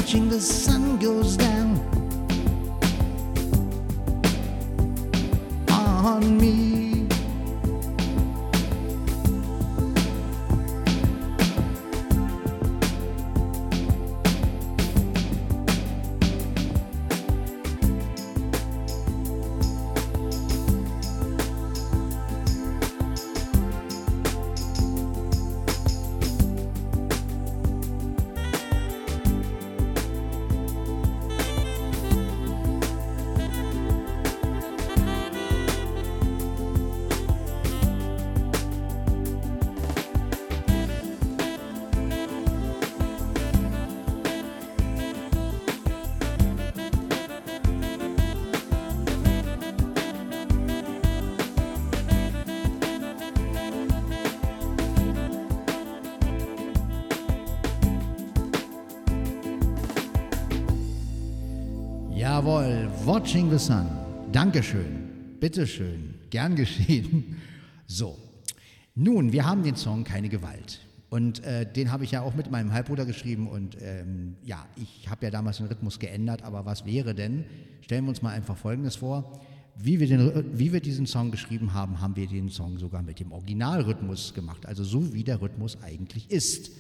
Watching 0.06 0.30
the 0.30 0.40
sun 0.40 1.00
goes 1.00 1.36
down 1.36 1.80
on 5.68 6.38
me. 6.38 6.65
Watching 63.36 63.52
the 63.52 63.60
Sun. 63.60 63.86
Dankeschön, 64.32 65.36
bitteschön, 65.42 66.14
gern 66.30 66.56
geschehen. 66.56 67.36
So, 67.86 68.18
nun, 68.96 69.34
wir 69.34 69.46
haben 69.46 69.62
den 69.62 69.76
Song 69.76 70.06
Keine 70.06 70.30
Gewalt. 70.30 70.80
Und 71.10 71.44
äh, 71.44 71.70
den 71.70 71.92
habe 71.92 72.06
ich 72.06 72.12
ja 72.12 72.22
auch 72.22 72.34
mit 72.34 72.50
meinem 72.50 72.72
Halbbruder 72.72 73.04
geschrieben. 73.06 73.50
Und 73.50 73.76
ähm, 73.82 74.38
ja, 74.46 74.66
ich 74.78 75.10
habe 75.10 75.26
ja 75.26 75.32
damals 75.32 75.58
den 75.58 75.66
Rhythmus 75.66 76.00
geändert. 76.00 76.44
Aber 76.44 76.66
was 76.66 76.86
wäre 76.86 77.14
denn? 77.14 77.44
Stellen 77.82 78.06
wir 78.06 78.10
uns 78.12 78.22
mal 78.22 78.34
einfach 78.34 78.56
Folgendes 78.56 78.96
vor. 78.96 79.42
Wie 79.76 80.00
wir, 80.00 80.08
den, 80.08 80.58
wie 80.58 80.72
wir 80.72 80.80
diesen 80.80 81.06
Song 81.06 81.30
geschrieben 81.30 81.74
haben, 81.74 82.00
haben 82.00 82.16
wir 82.16 82.28
den 82.28 82.48
Song 82.48 82.78
sogar 82.78 83.04
mit 83.04 83.20
dem 83.20 83.34
Originalrhythmus 83.34 84.34
gemacht. 84.34 84.66
Also 84.66 84.86
so, 84.86 85.14
wie 85.14 85.26
der 85.26 85.42
Rhythmus 85.42 85.78
eigentlich 85.84 86.32
ist. 86.32 86.72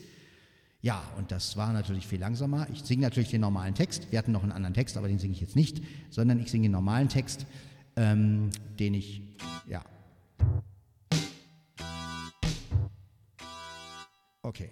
Ja, 0.85 1.01
und 1.17 1.31
das 1.31 1.57
war 1.57 1.73
natürlich 1.73 2.05
viel 2.05 2.19
langsamer. 2.19 2.67
Ich 2.71 2.83
singe 2.83 3.01
natürlich 3.01 3.31
den 3.31 3.41
normalen 3.41 3.73
Text. 3.73 4.11
Wir 4.11 4.19
hatten 4.19 4.31
noch 4.31 4.43
einen 4.43 4.51
anderen 4.51 4.75
Text, 4.75 4.97
aber 4.97 5.07
den 5.07 5.17
singe 5.17 5.33
ich 5.33 5.41
jetzt 5.41 5.55
nicht, 5.55 5.81
sondern 6.11 6.39
ich 6.39 6.51
singe 6.51 6.67
den 6.67 6.73
normalen 6.73 7.09
Text, 7.09 7.47
ähm, 7.95 8.51
den 8.77 8.93
ich, 8.93 9.23
ja. 9.67 9.83
Okay, 14.43 14.69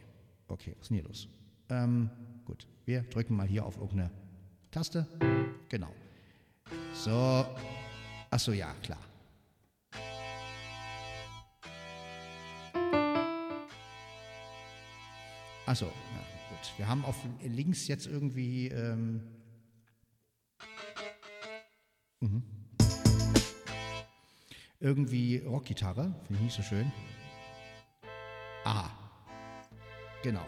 okay, 0.50 0.76
was 0.78 0.84
ist 0.84 0.90
denn 0.92 0.98
hier 0.98 1.08
los? 1.08 1.28
Ähm, 1.70 2.12
gut, 2.46 2.68
wir 2.86 3.02
drücken 3.02 3.36
mal 3.36 3.48
hier 3.48 3.66
auf 3.66 3.78
irgendeine 3.78 4.12
Taste. 4.70 5.08
Genau. 5.68 5.90
So. 6.94 7.44
Achso, 8.30 8.52
ja, 8.52 8.72
klar. 8.84 9.00
Achso, 15.66 15.86
ja, 15.86 15.92
gut. 16.50 16.78
Wir 16.78 16.88
haben 16.88 17.06
auf 17.06 17.16
links 17.42 17.88
jetzt 17.88 18.06
irgendwie. 18.06 18.68
Ähm, 18.68 19.22
mhm. 22.20 22.44
Irgendwie 24.82 25.38
Rockgitarre, 25.38 26.14
finde 26.28 26.36
ich 26.36 26.42
nicht 26.42 26.56
so 26.56 26.64
schön. 26.64 26.92
Aha. 28.66 28.92
Genau. 30.22 30.46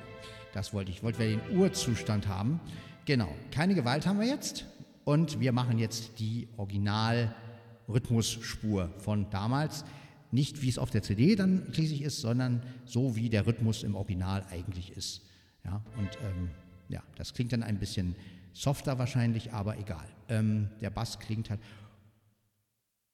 Das 0.53 0.73
wollte 0.73 0.91
ich. 0.91 1.01
Wollte 1.03 1.19
wir 1.19 1.27
den 1.27 1.57
Urzustand 1.57 2.27
haben. 2.27 2.59
Genau. 3.05 3.33
Keine 3.51 3.75
Gewalt 3.75 4.05
haben 4.05 4.19
wir 4.19 4.27
jetzt. 4.27 4.65
Und 5.05 5.39
wir 5.39 5.53
machen 5.53 5.79
jetzt 5.79 6.19
die 6.19 6.49
Original-Rhythmusspur 6.57 8.89
von 8.97 9.29
damals. 9.29 9.85
Nicht 10.31 10.61
wie 10.61 10.69
es 10.69 10.77
auf 10.77 10.89
der 10.89 11.01
CD 11.01 11.35
dann 11.35 11.67
schließlich 11.71 12.01
ist, 12.01 12.19
sondern 12.19 12.63
so 12.85 13.15
wie 13.15 13.29
der 13.29 13.45
Rhythmus 13.47 13.83
im 13.83 13.95
Original 13.95 14.45
eigentlich 14.51 14.91
ist. 14.91 15.21
Ja, 15.63 15.83
und 15.97 16.09
ähm, 16.23 16.49
ja, 16.89 17.01
das 17.15 17.33
klingt 17.33 17.53
dann 17.53 17.63
ein 17.63 17.79
bisschen 17.79 18.15
softer 18.53 18.99
wahrscheinlich, 18.99 19.53
aber 19.53 19.77
egal. 19.77 20.07
Ähm, 20.29 20.69
der 20.81 20.89
Bass 20.89 21.19
klingt 21.19 21.49
halt, 21.49 21.59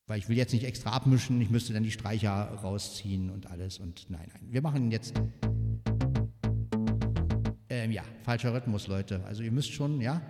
weil 0.08 0.20
ich 0.20 0.30
will 0.30 0.38
jetzt 0.38 0.54
nicht 0.54 0.66
extra 0.66 0.92
abmischen, 0.92 1.40
ich 1.42 1.50
müsste 1.50 1.74
dann 1.74 1.84
die 1.84 1.92
Streicher 1.92 2.34
rausziehen 2.62 3.30
und 3.30 3.48
alles 3.48 3.80
und 3.80 4.10
nein, 4.10 4.30
nein. 4.34 4.48
Wir 4.50 4.62
machen 4.62 4.92
jetzt, 4.92 5.14
ähm, 7.70 7.92
ja, 7.92 8.04
falscher 8.24 8.54
Rhythmus, 8.54 8.88
Leute. 8.88 9.24
Also 9.26 9.44
ihr 9.44 9.52
müsst 9.52 9.72
schon, 9.72 10.02
ja, 10.02 10.22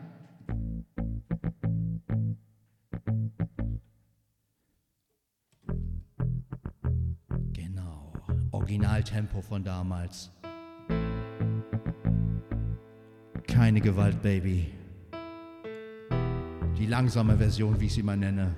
Originaltempo 9.02 9.42
von 9.42 9.64
damals. 9.64 10.30
Keine 13.48 13.82
Gewalt, 13.82 14.22
Baby. 14.22 14.72
Die 16.78 16.86
langsame 16.86 17.36
Version, 17.36 17.80
wie 17.80 17.88
ich 17.88 17.94
sie 17.94 18.04
mal 18.04 18.16
nenne. 18.16 18.54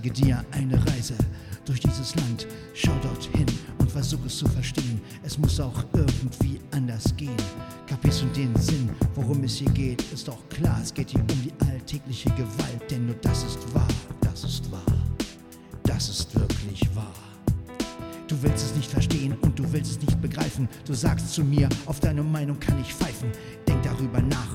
Zeige 0.00 0.10
dir 0.12 0.42
eine 0.52 0.78
Reise 0.86 1.14
durch 1.66 1.80
dieses 1.80 2.14
Land. 2.16 2.46
Schau 2.72 2.92
dorthin 3.02 3.46
und 3.78 3.90
versuch 3.90 4.24
es 4.24 4.38
zu 4.38 4.48
verstehen. 4.48 5.00
Es 5.22 5.36
muss 5.36 5.60
auch 5.60 5.84
irgendwie 5.92 6.58
anders 6.70 7.14
gehen. 7.16 7.36
Kapierst 7.86 8.22
du 8.22 8.26
den 8.28 8.56
Sinn, 8.56 8.88
worum 9.14 9.44
es 9.44 9.56
hier 9.56 9.70
geht? 9.72 10.02
Ist 10.12 10.26
doch 10.26 10.48
klar, 10.48 10.78
es 10.82 10.94
geht 10.94 11.10
hier 11.10 11.20
um 11.20 11.26
die 11.26 11.52
alltägliche 11.66 12.30
Gewalt. 12.30 12.90
Denn 12.90 13.06
nur 13.06 13.16
das 13.16 13.44
ist 13.44 13.74
wahr, 13.74 13.88
das 14.22 14.44
ist 14.44 14.70
wahr, 14.72 14.80
das 15.82 16.08
ist 16.08 16.34
wirklich 16.34 16.82
wahr. 16.94 17.12
Du 18.26 18.40
willst 18.42 18.64
es 18.64 18.76
nicht 18.76 18.90
verstehen 18.90 19.36
und 19.42 19.58
du 19.58 19.70
willst 19.70 19.90
es 19.90 20.00
nicht 20.00 20.18
begreifen. 20.22 20.68
Du 20.86 20.94
sagst 20.94 21.30
zu 21.34 21.44
mir, 21.44 21.68
auf 21.84 22.00
deine 22.00 22.22
Meinung 22.22 22.58
kann 22.58 22.80
ich 22.80 22.94
pfeifen. 22.94 23.30
Denk 23.68 23.80
Denk 23.80 23.82
darüber 23.82 24.20
nach 24.20 24.49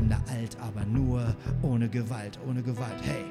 miteinander 0.00 0.18
alt, 0.30 0.56
aber 0.60 0.84
nur 0.84 1.34
ohne 1.62 1.88
Gewalt, 1.88 2.38
ohne 2.46 2.62
Gewalt. 2.62 3.00
Hey! 3.02 3.24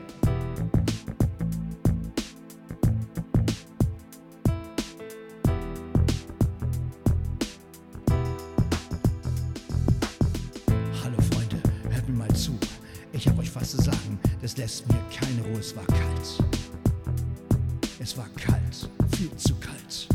Hallo 11.03 11.15
Freunde, 11.32 11.62
hört 11.89 12.08
mir 12.08 12.15
mal 12.15 12.34
zu. 12.34 12.58
Ich 13.13 13.27
hab 13.27 13.38
euch 13.39 13.56
was 13.56 13.71
zu 13.71 13.82
sagen, 13.82 14.19
das 14.41 14.58
lässt 14.58 14.88
mir 14.88 14.99
keine 15.13 15.41
Ruhe, 15.43 15.60
es 15.60 15.75
war 15.75 15.86
kalt. 15.86 16.43
Es 17.99 18.17
war 18.17 18.27
kalt, 18.36 18.89
viel 19.15 19.36
zu 19.38 19.56
kalt. 19.56 20.08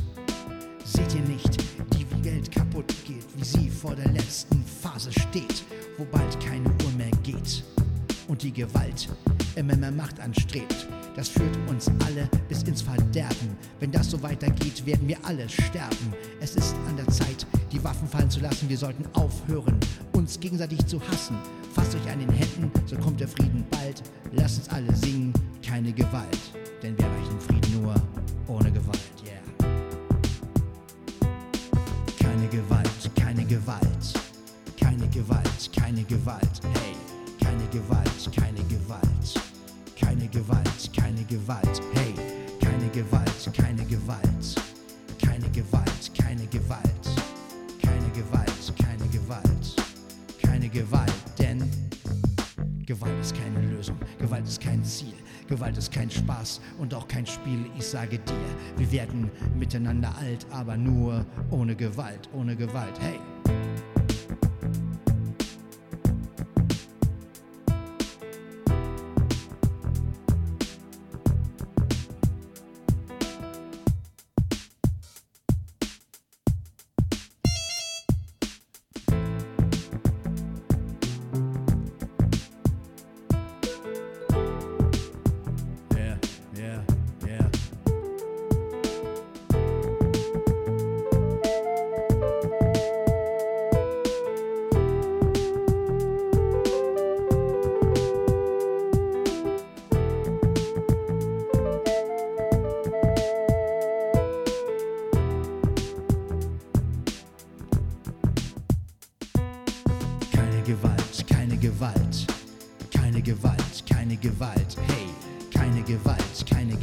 Seht 0.84 1.14
ihr 1.14 1.22
nicht, 1.22 1.62
wie 1.92 2.04
die 2.04 2.24
Welt 2.24 2.50
kaputt 2.50 2.94
geht, 3.06 3.26
wie 3.36 3.44
sie 3.44 3.70
vor 3.70 3.94
der 3.94 4.08
letzten 4.12 4.62
Phase 4.92 5.11
steht, 5.12 5.64
wo 5.96 6.05
bald 6.05 6.38
keine 6.44 6.68
Uhr 6.68 6.92
mehr 6.98 7.11
geht 7.22 7.64
und 8.28 8.42
die 8.42 8.52
Gewalt 8.52 9.09
immer 9.57 9.74
mehr 9.74 9.90
Macht 9.90 10.20
anstrebt. 10.20 10.87
Das 11.16 11.31
führt 11.31 11.57
uns 11.68 11.88
alle 12.07 12.28
bis 12.48 12.62
ins 12.64 12.83
Verderben. 12.83 13.57
Wenn 13.81 13.90
das 13.90 14.11
so 14.11 14.22
weitergeht, 14.22 14.85
werden 14.85 15.09
wir 15.09 15.16
alle 15.22 15.48
sterben. 15.48 16.12
Es 16.40 16.57
ist 16.57 16.74
an 16.88 16.96
der 16.96 17.09
Zeit, 17.09 17.46
die 17.70 17.83
Waffen 17.83 18.07
fallen 18.07 18.28
zu 18.28 18.40
lassen. 18.40 18.68
Wir 18.68 18.76
sollten 18.76 19.05
aufhören, 19.14 19.81
uns 20.12 20.38
gegenseitig 20.38 20.85
zu 20.85 21.00
hassen. 21.09 21.38
Fasst 21.74 21.94
euch 21.94 22.12
an 22.12 22.20
den 22.20 22.31
Händen, 22.31 22.70
so 22.85 22.96
kommt 22.96 23.18
der 23.18 23.28
Frieden 23.28 23.64
bald. 23.70 24.02
Lasst 24.33 24.59
uns 24.59 24.68
alle 24.68 24.94
singen, 24.94 25.33
keine 25.66 25.92
Gewalt. 25.92 26.38
Denn 26.83 26.98
wir 26.98 27.07
erreichen 27.07 27.40
Frieden 27.40 27.83
nur 27.83 27.94
ohne 28.46 28.70
Gewalt. 28.70 29.12
Gewalt, 36.12 36.61
hey, 36.75 36.94
keine 37.40 37.66
Gewalt, 37.68 38.31
keine 38.37 38.62
Gewalt, 38.64 39.35
keine 39.98 40.29
Gewalt, 40.29 40.92
keine 40.94 41.25
Gewalt, 41.25 41.81
hey, 41.94 42.14
keine 42.61 42.88
Gewalt, 42.90 43.51
keine 43.57 43.83
Gewalt, 43.87 44.55
keine 45.18 45.48
Gewalt, 45.48 45.94
keine 46.12 46.48
Gewalt, 46.48 47.14
keine 47.81 48.09
Gewalt, 48.11 48.75
keine 48.77 49.09
Gewalt, 49.09 49.77
keine 50.42 50.68
Gewalt, 50.68 51.14
denn 51.38 51.64
Gewalt 52.85 53.18
ist 53.22 53.35
keine 53.35 53.62
Lösung, 53.75 53.96
Gewalt 54.18 54.46
ist 54.46 54.61
kein 54.61 54.85
Ziel, 54.85 55.14
Gewalt 55.48 55.79
ist 55.79 55.90
kein 55.90 56.11
Spaß 56.11 56.61
und 56.79 56.92
auch 56.92 57.09
kein 57.09 57.25
Spiel. 57.25 57.64
Ich 57.79 57.87
sage 57.87 58.18
dir, 58.18 58.35
wir 58.77 58.92
werden 58.92 59.31
miteinander 59.59 60.14
alt, 60.18 60.46
aber 60.51 60.77
nur 60.77 61.25
ohne 61.51 61.75
Gewalt, 61.75 62.29
ohne 62.35 62.55
Gewalt. 62.55 63.01
Hey! 63.01 63.18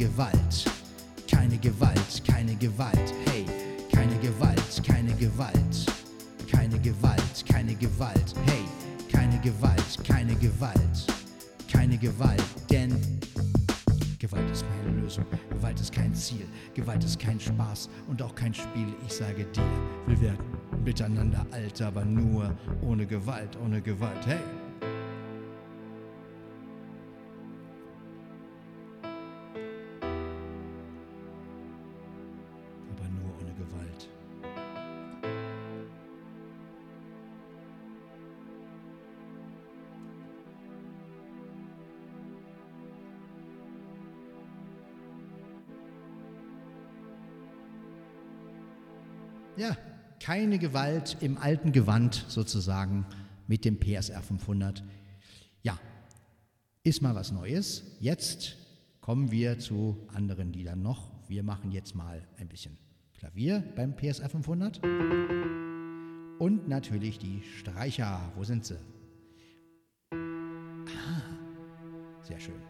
Gewalt, 0.10 0.66
keine 1.30 1.56
Gewalt, 1.60 2.24
keine 2.26 2.56
Gewalt, 2.56 3.14
hey, 3.28 3.46
keine 3.94 4.16
Gewalt, 4.18 4.84
keine 4.84 5.14
Gewalt, 5.14 5.86
keine 6.52 6.80
Gewalt, 6.80 7.46
keine 7.48 7.76
Gewalt, 7.76 8.34
hey, 8.48 8.64
keine 9.12 9.38
Gewalt, 9.40 10.04
keine 10.04 10.36
Gewalt, 10.36 11.06
keine 11.72 11.98
Gewalt, 11.98 12.44
denn 12.72 13.20
Gewalt 14.18 14.50
ist 14.50 14.66
keine 14.68 15.00
Lösung, 15.00 15.26
Gewalt 15.52 15.80
ist 15.80 15.94
kein 15.94 16.14
Ziel, 16.16 16.48
Gewalt 16.74 17.04
ist 17.04 17.20
kein 17.20 17.40
Spaß 17.40 17.90
und 18.08 18.20
auch 18.24 18.34
kein 18.34 18.54
Spiel. 18.54 18.88
Ich 19.06 19.14
sage 19.14 19.46
dir, 19.46 19.64
wir 20.08 20.20
werden 20.22 20.40
miteinander 20.84 21.46
alt, 21.52 21.80
aber 21.84 22.04
nur 22.04 22.58
ohne 22.82 23.06
Gewalt, 23.06 23.56
ohne 23.64 23.80
Gewalt. 23.80 24.26
Hey! 24.26 24.40
Keine 50.30 50.60
Gewalt 50.60 51.18
im 51.22 51.40
alten 51.40 51.72
Gewand 51.72 52.24
sozusagen 52.28 53.04
mit 53.48 53.66
dem 53.66 53.80
PSR 53.80 54.22
500. 54.22 54.84
Ja, 55.64 55.80
ist 56.84 57.02
mal 57.02 57.16
was 57.16 57.32
Neues. 57.32 57.98
Jetzt 58.00 58.56
kommen 59.02 59.32
wir 59.32 59.58
zu 59.58 59.98
anderen 60.14 60.54
Liedern 60.54 60.84
noch. 60.84 61.10
Wir 61.28 61.42
machen 61.42 61.72
jetzt 61.72 61.96
mal 61.96 62.22
ein 62.38 62.48
bisschen 62.48 62.78
Klavier 63.18 63.64
beim 63.76 63.96
PSR 63.96 64.30
500. 64.30 64.80
Und 66.38 66.68
natürlich 66.68 67.18
die 67.18 67.42
Streicher. 67.58 68.32
Wo 68.36 68.44
sind 68.44 68.66
sie? 68.66 68.78
Ah, 70.14 71.24
sehr 72.22 72.40
schön. 72.40 72.62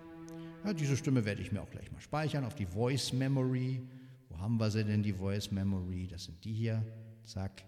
Ja, 0.63 0.71
diese 0.71 0.95
Stimme 0.95 1.25
werde 1.25 1.41
ich 1.41 1.51
mir 1.51 1.61
auch 1.61 1.71
gleich 1.71 1.91
mal 1.91 1.99
speichern 1.99 2.45
auf 2.45 2.55
die 2.55 2.67
Voice 2.67 3.11
Memory. 3.11 3.81
Wo 4.29 4.39
haben 4.39 4.57
wir 4.61 4.71
sie 4.71 4.85
denn, 4.85 5.03
die 5.03 5.11
Voice 5.11 5.51
Memory? 5.51 6.07
Das 6.07 6.23
sind 6.23 6.41
die 6.45 6.53
hier. 6.53 6.85
Zack. 7.29 7.63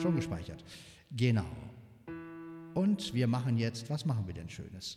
Schon 0.00 0.16
gespeichert. 0.16 0.64
Genau. 1.10 1.44
Und 2.72 3.12
wir 3.12 3.26
machen 3.26 3.58
jetzt, 3.58 3.90
was 3.90 4.06
machen 4.06 4.26
wir 4.26 4.32
denn 4.32 4.48
Schönes? 4.48 4.96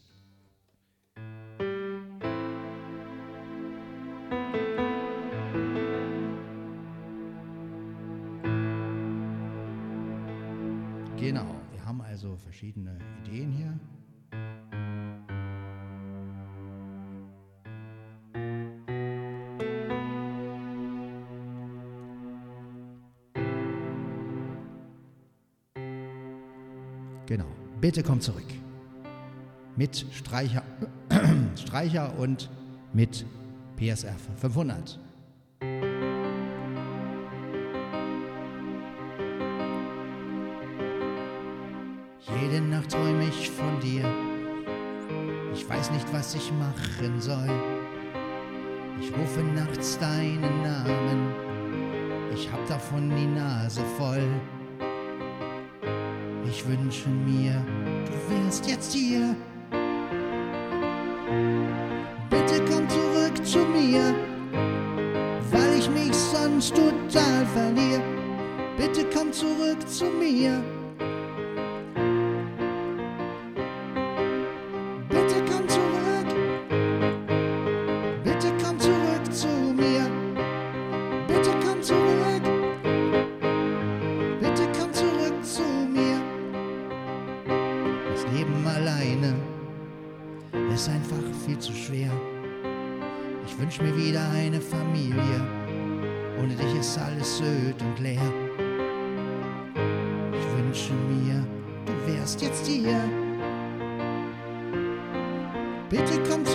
Genau, 11.17 11.55
wir 11.73 11.85
haben 11.85 12.01
also 12.03 12.37
verschiedene 12.37 12.97
Ideen 13.25 13.51
hier. 13.51 13.60
bitte 27.81 28.03
komm 28.03 28.21
zurück. 28.21 28.45
Mit 29.75 30.05
Streicher, 30.13 30.63
Streicher 31.55 32.13
und 32.17 32.49
mit 32.93 33.25
PSR 33.77 34.15
500. 34.39 34.99
Jede 42.39 42.61
Nacht 42.61 42.91
träume 42.91 43.27
ich 43.27 43.49
von 43.49 43.79
dir. 43.79 44.05
Ich 45.53 45.67
weiß 45.67 45.91
nicht, 45.91 46.05
was 46.13 46.35
ich 46.35 46.51
machen 46.53 47.19
soll. 47.19 47.49
Ich 49.01 49.11
rufe 49.17 49.41
nachts 49.41 49.97
deinen 49.97 50.61
Namen. 50.61 51.33
Ich 52.33 52.51
hab 52.51 52.65
davon 52.67 53.09
die 53.09 53.25
Nase 53.25 53.81
voll. 53.97 54.23
Wünsche 56.71 57.09
mir, 57.09 57.53
du 58.05 58.13
wärst 58.33 58.65
jetzt 58.65 58.93
hier. 58.93 59.35
Bitte 62.29 62.63
komm 62.69 62.87
zurück 62.87 63.45
zu 63.45 63.59
mir, 63.59 64.15
weil 65.51 65.77
ich 65.77 65.89
mich 65.89 66.15
sonst 66.15 66.73
total 66.73 67.45
verliere. 67.47 68.01
Bitte 68.77 69.05
komm 69.13 69.33
zurück 69.33 69.85
zu 69.85 70.05
mir. 70.05 70.63
Leben 88.51 88.67
alleine 88.67 89.33
ist 90.73 90.89
einfach 90.89 91.17
viel 91.45 91.57
zu 91.59 91.71
schwer. 91.73 92.11
Ich 93.45 93.57
wünsch 93.57 93.79
mir 93.79 93.95
wieder 93.95 94.21
eine 94.31 94.59
Familie. 94.59 95.47
Ohne 96.41 96.55
dich 96.55 96.75
ist 96.79 96.97
alles 96.97 97.41
öd 97.41 97.81
und 97.81 97.99
leer. 97.99 98.21
Ich 100.33 100.57
wünsche 100.57 100.93
mir, 100.93 101.45
du 101.85 102.13
wärst 102.13 102.41
jetzt 102.41 102.67
hier. 102.67 102.99
Bitte 105.89 106.21
komm 106.29 106.45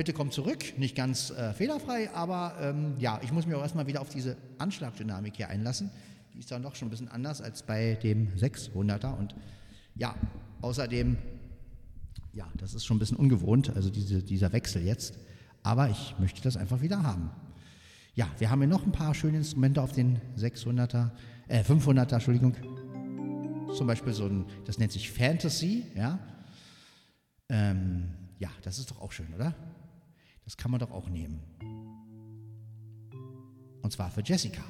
bitte 0.00 0.14
komm 0.14 0.30
zurück. 0.30 0.78
Nicht 0.78 0.96
ganz 0.96 1.28
äh, 1.28 1.52
fehlerfrei, 1.52 2.10
aber 2.14 2.54
ähm, 2.58 2.94
ja, 2.98 3.20
ich 3.22 3.32
muss 3.32 3.44
mich 3.44 3.54
auch 3.54 3.60
erstmal 3.60 3.86
wieder 3.86 4.00
auf 4.00 4.08
diese 4.08 4.34
Anschlagdynamik 4.56 5.36
hier 5.36 5.50
einlassen. 5.50 5.90
Die 6.32 6.38
ist 6.38 6.50
dann 6.50 6.62
doch 6.62 6.74
schon 6.74 6.88
ein 6.88 6.90
bisschen 6.90 7.08
anders 7.08 7.42
als 7.42 7.62
bei 7.62 7.96
dem 8.02 8.28
600er. 8.28 9.14
Und 9.18 9.34
ja, 9.96 10.14
außerdem, 10.62 11.18
ja, 12.32 12.48
das 12.56 12.72
ist 12.72 12.86
schon 12.86 12.96
ein 12.96 12.98
bisschen 12.98 13.18
ungewohnt, 13.18 13.76
also 13.76 13.90
diese, 13.90 14.22
dieser 14.22 14.54
Wechsel 14.54 14.82
jetzt. 14.82 15.18
Aber 15.62 15.90
ich 15.90 16.14
möchte 16.18 16.40
das 16.40 16.56
einfach 16.56 16.80
wieder 16.80 17.02
haben. 17.02 17.28
Ja, 18.14 18.26
wir 18.38 18.48
haben 18.48 18.60
hier 18.60 18.68
noch 18.68 18.86
ein 18.86 18.92
paar 18.92 19.12
schöne 19.12 19.36
Instrumente 19.36 19.82
auf 19.82 19.92
den 19.92 20.18
600er, 20.38 21.10
äh, 21.48 21.62
500er, 21.62 22.14
Entschuldigung. 22.14 22.56
Zum 23.76 23.86
Beispiel 23.86 24.14
so 24.14 24.24
ein, 24.24 24.46
das 24.64 24.78
nennt 24.78 24.92
sich 24.92 25.10
Fantasy, 25.10 25.84
ja. 25.94 26.18
Ähm, 27.50 28.14
ja, 28.38 28.48
das 28.62 28.78
ist 28.78 28.90
doch 28.90 29.02
auch 29.02 29.12
schön, 29.12 29.28
oder? 29.34 29.54
Das 30.50 30.56
kann 30.56 30.72
man 30.72 30.80
doch 30.80 30.90
auch 30.90 31.08
nehmen. 31.08 31.38
Und 33.82 33.92
zwar 33.92 34.10
für 34.10 34.20
Jessica. 34.20 34.60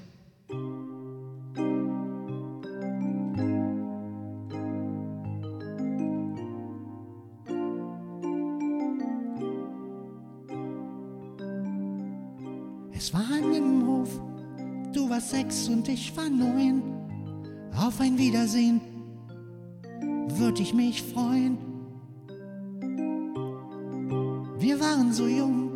Es 12.93 13.15
war 13.15 13.23
an 13.23 13.51
dem 13.51 13.87
Hof, 13.87 14.21
du 14.93 15.09
warst 15.09 15.31
sechs 15.31 15.67
und 15.71 15.89
ich 15.89 16.15
war 16.15 16.29
neun. 16.29 16.83
Auf 17.75 17.99
ein 18.03 18.19
Wiedersehen 18.19 18.83
würde 20.29 20.61
ich 20.61 20.75
mich 20.75 21.03
freuen. 21.03 21.57
Wir 24.59 24.79
waren 24.79 25.11
so 25.15 25.27
jung 25.27 25.70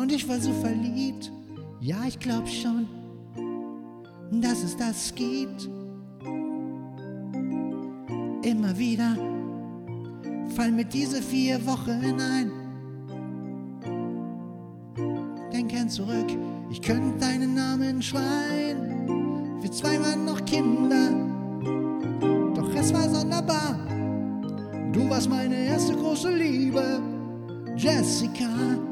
und 0.00 0.10
ich 0.12 0.26
war 0.26 0.40
so 0.40 0.52
verliebt. 0.54 1.30
Ja, 1.80 2.04
ich 2.06 2.18
glaub 2.18 2.48
schon, 2.48 2.88
dass 4.32 4.62
es 4.62 4.76
das 4.76 5.14
gibt. 5.14 5.68
Immer 8.42 8.76
wieder 8.78 9.16
fallen 10.56 10.76
mir 10.76 10.86
diese 10.86 11.20
vier 11.20 11.64
Wochen 11.66 12.18
ein. 12.18 12.50
Denk 15.52 15.68
gern 15.70 15.88
zurück, 15.88 16.30
ich 16.70 16.80
könnte 16.80 17.18
deinen 17.18 17.54
Namen 17.54 18.00
schreien. 18.00 19.58
Wir 19.60 19.70
zwei 19.70 20.00
waren 20.00 20.24
noch 20.24 20.42
Kinder, 20.46 21.10
doch 22.54 22.74
es 22.74 22.92
war 22.94 23.08
sonderbar. 23.08 23.78
Du 24.92 25.08
warst 25.10 25.28
meine 25.28 25.66
erste 25.66 25.94
große 25.94 26.30
Liebe, 26.30 27.00
Jessica. 27.76 28.89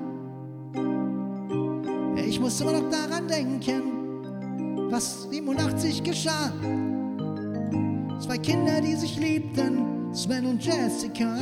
Ich 2.39 2.43
muss 2.43 2.61
immer 2.61 2.71
noch 2.71 2.89
daran 2.89 3.27
denken, 3.27 4.93
was 4.93 5.29
87 5.29 6.05
geschah. 6.05 6.53
Zwei 8.21 8.39
Kinder, 8.39 8.81
die 8.81 8.95
sich 8.95 9.17
liebten, 9.17 10.15
Sven 10.15 10.47
und 10.47 10.65
Jessica. 10.65 11.37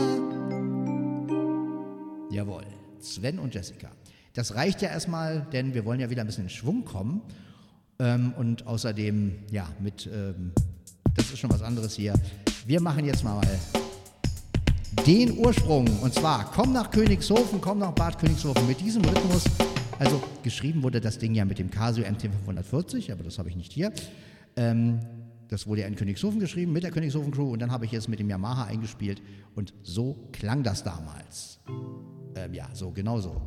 Jawohl, 2.31 2.65
Sven 2.99 3.39
und 3.39 3.55
Jessica. 3.55 3.91
Das 4.33 4.55
reicht 4.55 4.81
ja 4.81 4.89
erstmal, 4.89 5.47
denn 5.53 5.75
wir 5.75 5.85
wollen 5.85 6.01
ja 6.01 6.09
wieder 6.09 6.23
ein 6.23 6.29
bisschen 6.29 6.45
in 6.45 6.51
Schwung 6.51 6.87
kommen. 6.87 7.21
Ähm, 7.99 8.33
und 8.39 8.67
außerdem, 8.67 9.41
ja, 9.51 9.69
mit, 9.79 10.09
ähm, 10.11 10.53
das 11.15 11.31
ist 11.31 11.39
schon 11.39 11.51
was 11.51 11.61
anderes 11.61 11.95
hier. 11.95 12.15
Wir 12.67 12.81
machen 12.81 13.05
jetzt 13.05 13.23
mal 13.23 13.47
den 15.07 15.37
Ursprung. 15.37 15.87
Und 16.01 16.15
zwar, 16.15 16.51
komm 16.53 16.73
nach 16.73 16.91
Königshofen, 16.91 17.61
komm 17.61 17.81
nach 17.81 17.93
Bad 17.93 18.19
Königshofen 18.19 18.67
mit 18.67 18.81
diesem 18.81 19.05
Rhythmus. 19.05 19.45
Also 19.99 20.23
geschrieben 20.43 20.83
wurde 20.83 21.01
das 21.01 21.19
Ding 21.19 21.35
ja 21.35 21.45
mit 21.45 21.59
dem 21.59 21.71
Casio 21.71 22.05
MT 22.05 22.23
540, 22.23 23.13
aber 23.13 23.25
das 23.25 23.39
habe 23.39 23.49
ich 23.49 23.57
nicht 23.57 23.73
hier. 23.73 23.93
Ähm, 24.57 25.01
das 25.49 25.67
wurde 25.67 25.83
ja 25.83 25.87
in 25.87 25.97
Königshofen 25.97 26.41
geschrieben 26.41 26.73
mit 26.73 26.83
der 26.83 26.91
Königshofen 26.91 27.31
Crew 27.31 27.53
und 27.53 27.61
dann 27.61 27.71
habe 27.71 27.85
ich 27.87 27.93
es 27.95 28.09
mit 28.09 28.19
dem 28.19 28.29
Yamaha 28.29 28.65
eingespielt 28.65 29.23
und 29.55 29.73
so 29.83 30.29
klang 30.33 30.63
das 30.63 30.83
damals. 30.83 31.61
Ähm, 32.35 32.53
ja, 32.53 32.69
so 32.75 32.91
genau 32.91 33.21
so. 33.21 33.41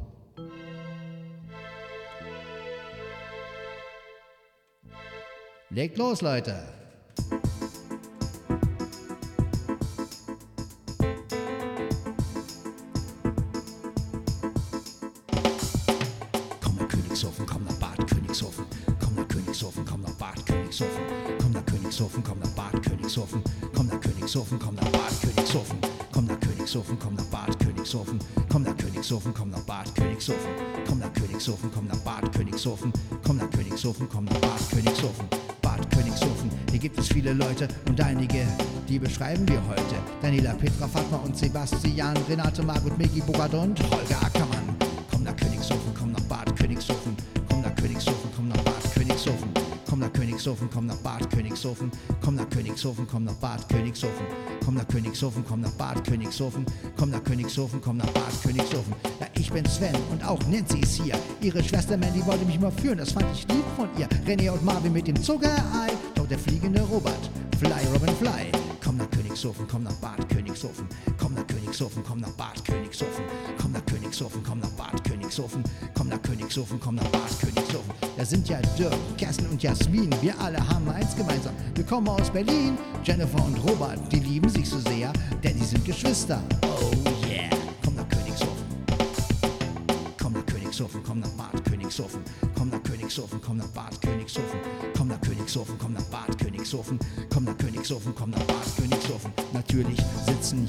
Legt 5.69 5.99
los, 5.99 6.21
Leute. 6.21 6.63
Königshofen, 17.19 17.45
komm 17.45 17.63
nach 17.65 17.73
Bad 17.73 18.07
Königshofen. 18.07 18.65
Komm 18.97 19.15
nach 19.15 19.27
Königshofen, 19.27 19.83
komm 19.85 20.01
nach 20.03 20.13
Bad 20.13 20.45
Königshofen. 20.45 21.01
Komm 21.41 21.51
nach 21.51 21.65
Königshofen, 21.65 22.23
komm 22.23 22.39
nach 22.39 22.49
Bad 22.51 22.81
Königshofen. 22.81 23.43
Komm 23.73 23.87
nach 23.87 23.99
Königshofen, 23.99 24.57
komm 24.57 24.75
nach 24.75 24.85
Bad 24.85 25.19
Königshofen. 25.19 25.79
Komm 26.13 26.25
nach 26.29 26.39
Königshofen, 26.39 26.97
komm 26.97 27.15
nach 27.15 27.25
Bad 27.25 27.59
Königshofen. 27.59 28.19
Komm 28.47 28.63
nach 28.63 28.73
Königshofen, 28.77 29.33
komm 29.33 29.49
nach 29.49 29.59
Bad 29.65 29.95
Königshofen. 29.95 30.53
Komm 30.87 30.99
nach 30.99 31.13
Königshofen, 31.13 31.71
komm 31.73 31.87
nach 31.87 31.99
Bad 31.99 32.31
Königshofen. 32.31 32.93
Komm 33.25 33.37
nach 33.37 33.49
Königshofen, 33.49 34.09
komm 34.09 34.25
nach 34.25 34.39
Bad 34.39 34.69
Königshofen. 34.69 35.25
Bad 35.61 35.91
Königshofen, 35.91 36.49
hier 36.71 36.79
gibt 36.79 36.97
es 36.99 37.07
viele 37.09 37.33
Leute 37.33 37.67
und 37.89 37.99
einige, 37.99 38.47
die 38.87 38.97
beschreiben 38.97 39.45
wir 39.49 39.61
heute. 39.67 39.95
Daniela, 40.21 40.53
Petra, 40.53 40.87
Fatma 40.87 41.17
und 41.17 41.37
Sebastian, 41.37 42.15
Renate, 42.29 42.63
Margot, 42.63 42.97
Megi, 42.97 43.19
Bogart 43.19 43.53
und 43.55 43.77
Holger 43.91 44.23
Ackermann. 44.23 44.58
Königshofen, 50.39 50.69
komm 50.73 50.85
nach 50.85 50.95
Bad 50.97 51.29
Königshofen. 51.29 51.91
Komm 52.21 52.35
nach 52.35 52.49
Königshofen, 52.49 53.05
komm 53.11 53.25
nach 53.25 53.33
Bad 53.33 53.67
Königshofen. 53.67 54.25
Komm 54.63 54.75
nach 54.75 54.87
Königshofen, 54.87 55.43
komm 55.45 55.59
nach 55.59 55.71
Bad 55.71 56.01
Königshofen. 56.07 56.65
Komm 56.95 57.09
nach 57.09 57.23
Königshofen, 57.25 57.81
komm 57.81 57.97
nach 57.97 58.09
Bad 58.11 58.41
Königshofen. 58.41 58.93
Ja, 59.19 59.27
ich 59.33 59.51
bin 59.51 59.65
Sven 59.65 59.93
und 60.11 60.25
auch 60.25 60.39
Nancy 60.47 60.79
ist 60.79 61.01
hier. 61.01 61.15
Ihre 61.41 61.61
Schwester 61.61 61.97
Mandy 61.97 62.25
wollte 62.25 62.45
mich 62.45 62.57
mal 62.57 62.71
führen, 62.71 62.99
das 62.99 63.11
fand 63.11 63.25
ich 63.33 63.45
lieb 63.49 63.65
von 63.75 63.89
ihr. 63.97 64.07
René 64.25 64.49
und 64.49 64.63
Marvin 64.63 64.93
mit 64.93 65.07
dem 65.07 65.21
Zuckerei. 65.21 65.89
Doch 66.15 66.27
der 66.27 66.39
fliegende 66.39 66.83
Robert, 66.83 67.29
Fly 67.59 67.85
Robin 67.93 68.15
Fly. 68.15 68.49
Komm 68.81 68.95
nach 68.95 69.09
Königshofen. 69.09 69.67
Komm 69.69 69.83
nach 69.83 69.95
Bad 69.95 70.28
Königshofen, 70.39 70.87
komm 71.17 71.33
nach 71.33 71.45
Königshofen, 71.47 72.01
komm 72.01 72.19
nach 72.21 72.31
Bad 72.31 72.63
Königshofen, 72.63 73.25
komm 73.61 73.73
nach 73.73 73.85
Königshofen, 73.85 74.41
komm 74.41 74.59
nach 74.59 74.69
Bad 74.69 75.03
Königshofen, 75.03 75.63
komm 75.93 76.07
nach 76.07 76.21
Königshofen, 76.21 76.79
komm 76.79 76.95
nach 76.95 77.07
Bad 77.07 77.39
Königshofen. 77.41 77.91
Da 78.15 78.23
sind 78.23 78.47
ja 78.47 78.61
Dirk, 78.77 78.93
Kerstin 79.17 79.47
und 79.47 79.61
Jasmin, 79.61 80.09
wir 80.21 80.39
alle 80.39 80.65
haben 80.65 80.89
eins 80.91 81.13
gemeinsam. 81.13 81.53
Wir 81.75 81.83
kommen 81.83 82.07
aus 82.07 82.29
Berlin, 82.29 82.77
Jennifer 83.03 83.43
und 83.43 83.57
Robert, 83.69 83.99
die 84.13 84.19
lieben 84.19 84.47
sich 84.47 84.69
so 84.69 84.79
sehr, 84.79 85.11
denn 85.43 85.59
die 85.59 85.65
sind 85.65 85.83
Geschwister. 85.83 86.41
Oh 86.63 86.95
yeah, 87.27 87.49
komm 87.83 87.95
nach 87.95 88.07
Königshofen. 88.07 88.65
Komm 90.21 90.33
nach 90.33 90.45
Königshofen, 90.45 91.01
komm 91.05 91.19
nach 91.19 91.28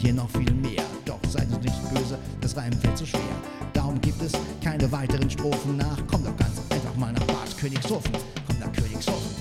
hier 0.00 0.14
noch 0.14 0.30
viel 0.30 0.52
mehr, 0.54 0.84
doch 1.04 1.18
seid 1.28 1.46
uns 1.52 1.64
nicht 1.64 1.94
böse, 1.94 2.18
das 2.40 2.56
Reimen 2.56 2.78
fällt 2.78 2.96
so 2.96 3.04
schwer. 3.04 3.20
Darum 3.72 4.00
gibt 4.00 4.20
es 4.22 4.32
keine 4.62 4.90
weiteren 4.90 5.28
Strophen 5.28 5.76
nach. 5.76 5.98
Komm 6.10 6.24
doch 6.24 6.36
ganz 6.36 6.60
einfach 6.70 6.94
mal 6.96 7.12
nach 7.12 7.24
Bad 7.24 7.56
Königshofen, 7.58 8.12
komm 8.46 8.58
nach 8.58 8.72
Königshofen. 8.72 9.36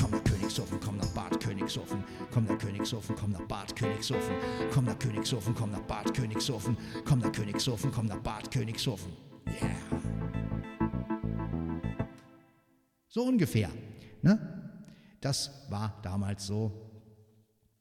Komm 0.00 0.10
nach 0.10 0.24
Königshofen, 0.24 0.80
komm 0.80 0.96
nach 0.98 1.08
Bad 1.08 1.40
Königshofen, 1.40 2.04
komm 2.32 2.44
nach 2.44 2.58
Königshofen, 2.58 3.16
komm 3.16 3.30
nach 3.32 3.42
Bad 3.42 3.76
Königshofen, 3.76 4.34
komm 4.72 4.84
nach 4.84 4.98
Königshofen, 4.98 5.54
komm 5.54 5.70
nach 5.70 5.82
Bad 5.82 6.14
Königshofen, 6.14 6.76
komm 7.04 7.18
nach 7.20 7.32
Königshofen, 7.32 7.92
komm 7.92 8.06
nach 8.06 8.20
Bad 8.20 8.50
Königshofen. 8.50 9.12
Yeah. 9.46 9.70
So 13.08 13.22
ungefähr. 13.22 13.70
Ne? 14.22 14.63
Das 15.24 15.50
war 15.70 15.98
damals 16.02 16.46
so. 16.46 16.70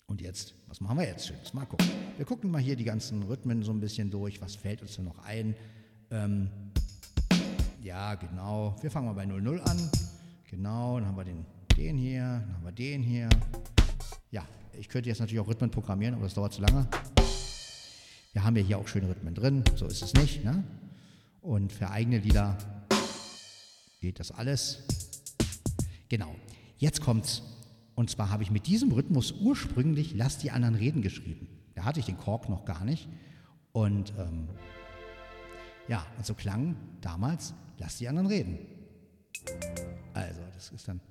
Und 0.06 0.22
jetzt, 0.22 0.56
was 0.68 0.80
machen 0.80 0.98
wir 0.98 1.06
jetzt 1.06 1.28
Schönes? 1.28 1.54
Mal 1.54 1.66
gucken. 1.66 1.90
Wir 2.16 2.26
gucken 2.26 2.50
mal 2.50 2.62
hier 2.62 2.78
die 2.78 2.86
ganzen 2.86 3.22
Rhythmen 3.24 3.64
so 3.64 3.74
ein 3.74 3.82
bisschen 3.82 4.10
durch. 4.10 4.42
Was 4.42 4.56
fällt 4.56 4.82
uns 4.82 4.96
denn 4.96 5.04
noch 5.04 5.20
ein? 5.26 5.54
Ähm, 6.10 6.50
ja, 7.82 8.16
genau. 8.16 8.78
Wir 8.80 8.90
fangen 8.90 9.08
mal 9.08 9.14
bei 9.14 9.26
00 9.26 9.60
an. 9.60 9.92
Genau, 10.50 10.98
dann 10.98 11.10
haben 11.10 11.18
wir 11.18 11.26
den, 11.26 11.46
den 11.76 11.98
hier, 11.98 12.22
dann 12.22 12.54
haben 12.54 12.64
wir 12.64 12.72
den 12.72 13.04
hier. 13.04 13.28
Ja, 14.32 14.48
ich 14.80 14.88
könnte 14.88 15.10
jetzt 15.10 15.20
natürlich 15.20 15.42
auch 15.42 15.48
Rhythmen 15.50 15.70
programmieren, 15.70 16.16
aber 16.16 16.24
das 16.24 16.36
dauert 16.36 16.54
zu 16.54 16.62
lange. 16.62 16.88
Wir 18.32 18.42
haben 18.46 18.56
ja 18.56 18.64
hier 18.64 18.78
auch 18.78 18.88
schöne 18.88 19.10
Rhythmen 19.10 19.36
drin, 19.36 19.66
so 19.76 19.86
ist 19.86 20.02
es 20.02 20.14
nicht. 20.14 20.46
Ne? 20.46 20.64
Und 21.42 21.74
für 21.74 21.90
eigene 21.90 22.20
Lieder 22.20 22.58
geht 24.00 24.22
das 24.22 24.32
alles. 24.32 24.84
Genau, 26.08 26.36
jetzt 26.84 27.02
kommt's. 27.02 27.42
Und 27.96 28.10
zwar 28.10 28.30
habe 28.30 28.44
ich 28.44 28.52
mit 28.52 28.68
diesem 28.68 28.92
Rhythmus 28.92 29.32
ursprünglich 29.32 30.14
Lass 30.16 30.38
die 30.38 30.52
anderen 30.52 30.76
reden 30.76 31.02
geschrieben. 31.02 31.48
Da 31.76 31.86
hatte 31.86 32.00
ich 32.00 32.06
den 32.06 32.18
Kork 32.18 32.50
noch 32.50 32.66
gar 32.66 32.84
nicht. 32.84 33.08
Und 33.72 34.14
ähm, 34.20 34.50
ja, 35.88 36.06
und 36.18 36.26
so 36.26 36.34
klang 36.34 36.76
damals 37.02 37.54
Lass 37.80 37.98
die 37.98 38.08
anderen 38.08 38.28
reden. 38.28 38.60
Also, 40.14 40.42
das 40.54 40.72
ist 40.72 40.88
dann. 40.88 41.02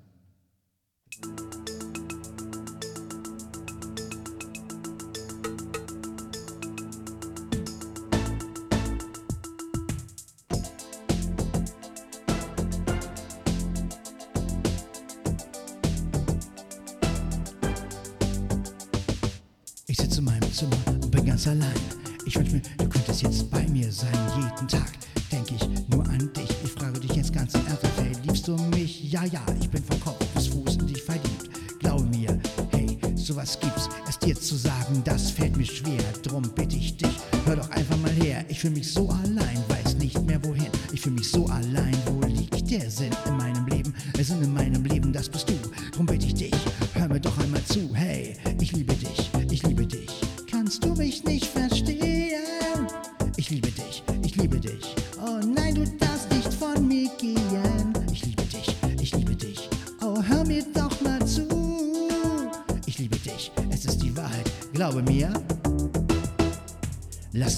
Zu 34.53 34.59
sagen, 34.59 35.01
das 35.03 35.31
fällt 35.31 35.57
mir 35.57 35.65
schwer. 35.65 36.03
Drum 36.21 36.43
bitte 36.43 36.75
ich 36.75 36.95
dich, 36.95 37.17
hör 37.45 37.55
doch 37.55 37.71
einfach 37.71 37.97
mal 37.97 38.11
her. 38.11 38.45
Ich 38.49 38.59
fühl 38.59 38.69
mich 38.69 38.91
so 38.91 39.09
allein, 39.09 39.57
weiß 39.67 39.95
nicht 39.95 40.21
mehr 40.21 40.43
wohin. 40.43 40.69
Ich 40.91 41.01
fühl 41.01 41.13
mich 41.13 41.27
so 41.27 41.47
allein, 41.47 41.95
wo 42.05 42.21
liegt 42.27 42.69
der 42.69 42.91
Sinn 42.91 43.11
in 43.25 43.37
meinem 43.37 43.65
Leben? 43.65 43.95
Der 44.15 44.23
Sinn 44.23 44.43
in 44.43 44.53
meinem 44.53 44.85
Leben, 44.85 45.11
das 45.11 45.27
bist 45.27 45.49
du. 45.49 45.55
Drum 45.91 46.05
bitte 46.05 46.27
ich 46.27 46.35
dich, 46.35 46.53
hör 46.93 47.07
mir 47.07 47.19
doch 47.19 47.35
einmal 47.39 47.63
zu. 47.63 47.95
Hey, 47.95 48.35
ich 48.61 48.71
liebe 48.73 48.93
dich, 48.93 49.22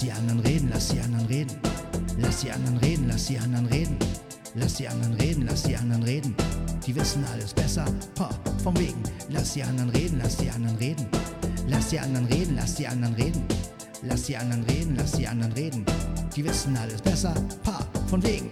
die 0.05 0.11
anderen 0.11 0.39
reden, 0.41 0.69
lass 0.71 0.89
die 0.89 0.99
anderen 0.99 1.25
reden. 1.25 1.57
Lass 2.17 2.41
die 2.41 2.51
anderen 2.51 2.77
reden, 2.77 3.07
lass 3.07 3.25
die 3.25 3.39
anderen 3.39 3.65
reden. 3.65 3.97
Lass 4.53 4.75
die 4.75 4.87
anderen 4.87 5.13
reden, 5.15 5.45
lass 5.47 5.63
die 5.63 5.75
anderen 5.75 6.03
reden. 6.03 6.35
Die 6.85 6.95
wissen 6.95 7.25
alles 7.33 7.53
besser. 7.53 7.85
Ha, 8.19 8.29
vom 8.63 8.77
Wegen. 8.77 9.01
Lass 9.29 9.53
die 9.53 9.63
anderen 9.63 9.89
reden, 9.89 10.19
lass 10.21 10.37
die 10.37 10.49
anderen 10.49 10.77
reden. 10.77 11.07
Lass 11.67 11.89
die 11.89 11.99
anderen 11.99 12.25
reden, 12.27 12.55
lass 12.55 12.75
die 12.75 12.87
anderen 12.87 13.15
reden. 13.15 13.43
Lass 14.03 14.23
die 14.23 14.37
anderen 14.37 14.63
reden, 14.65 14.95
lass 14.95 15.11
die 15.13 15.27
anderen 15.27 15.53
reden. 15.53 15.85
Die 16.35 16.43
wissen 16.45 16.77
alles 16.77 17.01
besser. 17.01 17.33
Pa, 17.63 17.79
von 18.07 18.21
wegen. 18.21 18.51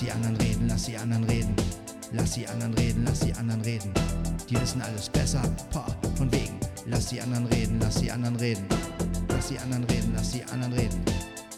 Die 0.00 0.10
anderen 0.10 0.36
reden, 0.36 0.68
lass 0.68 0.84
die 0.84 0.96
anderen 0.96 1.24
reden. 1.24 1.54
Lass 2.12 2.32
die 2.32 2.48
anderen 2.48 2.74
reden, 2.74 3.04
lass 3.04 3.20
die 3.20 3.34
anderen 3.34 3.60
reden. 3.60 3.92
Die 4.48 4.60
wissen 4.60 4.82
alles 4.82 5.08
besser. 5.08 5.42
Pa, 5.70 5.86
von 6.16 6.32
wegen. 6.32 6.58
Lass 6.86 7.06
die 7.06 7.20
anderen 7.20 7.46
reden, 7.46 7.78
lass 7.80 7.96
die 7.96 8.10
anderen 8.10 8.36
reden. 8.36 8.64
Lass 9.28 9.48
die 9.48 9.58
anderen 9.58 9.84
reden, 9.84 10.12
lass 10.16 10.30
die 10.32 10.44
anderen 10.44 10.72
reden. 10.72 11.00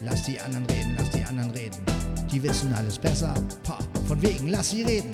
Lass 0.01 0.23
die 0.23 0.39
anderen 0.39 0.65
reden, 0.65 0.95
lass 0.97 1.09
die 1.09 1.23
anderen 1.23 1.51
reden. 1.51 1.79
Die 2.31 2.43
wissen 2.43 2.73
alles 2.73 2.99
besser. 2.99 3.33
Pa, 3.63 3.79
von 4.07 4.21
wegen, 4.21 4.49
lass 4.49 4.69
sie 4.71 4.83
reden. 4.83 5.11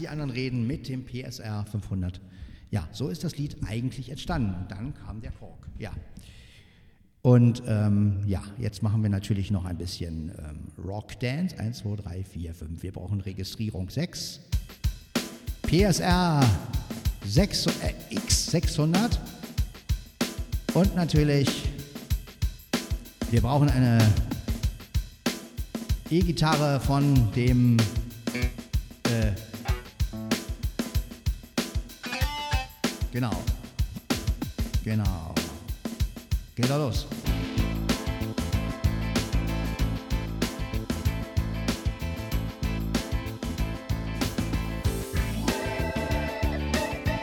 Die 0.00 0.08
anderen 0.08 0.30
reden 0.30 0.66
mit 0.66 0.88
dem 0.88 1.04
PSR 1.04 1.64
500. 1.70 2.20
Ja, 2.70 2.88
so 2.92 3.08
ist 3.08 3.22
das 3.22 3.36
Lied 3.36 3.56
eigentlich 3.66 4.10
entstanden. 4.10 4.66
Dann 4.68 4.94
kam 4.94 5.20
der 5.20 5.32
Kork. 5.32 5.66
Ja. 5.78 5.92
Und 7.22 7.62
ähm, 7.66 8.22
ja, 8.26 8.42
jetzt 8.58 8.82
machen 8.82 9.02
wir 9.02 9.10
natürlich 9.10 9.50
noch 9.50 9.66
ein 9.66 9.76
bisschen 9.76 10.32
ähm, 10.38 10.68
Rock 10.82 11.20
Dance. 11.20 11.58
1, 11.58 11.78
2, 11.78 11.96
3, 11.96 12.24
4, 12.24 12.54
5. 12.54 12.82
Wir 12.82 12.92
brauchen 12.92 13.20
Registrierung 13.20 13.90
6. 13.90 14.40
PSR 15.62 16.48
6, 17.26 17.66
äh, 17.66 17.70
X600. 18.14 19.18
Und 20.72 20.94
natürlich, 20.94 21.68
wir 23.30 23.42
brauchen 23.42 23.68
eine 23.68 23.98
E-Gitarre 26.08 26.80
von 26.80 27.30
dem 27.32 27.76
genau. 33.12 33.42
Genau. 34.84 35.34
Geht 36.54 36.70
da 36.70 36.76
los. 36.76 37.06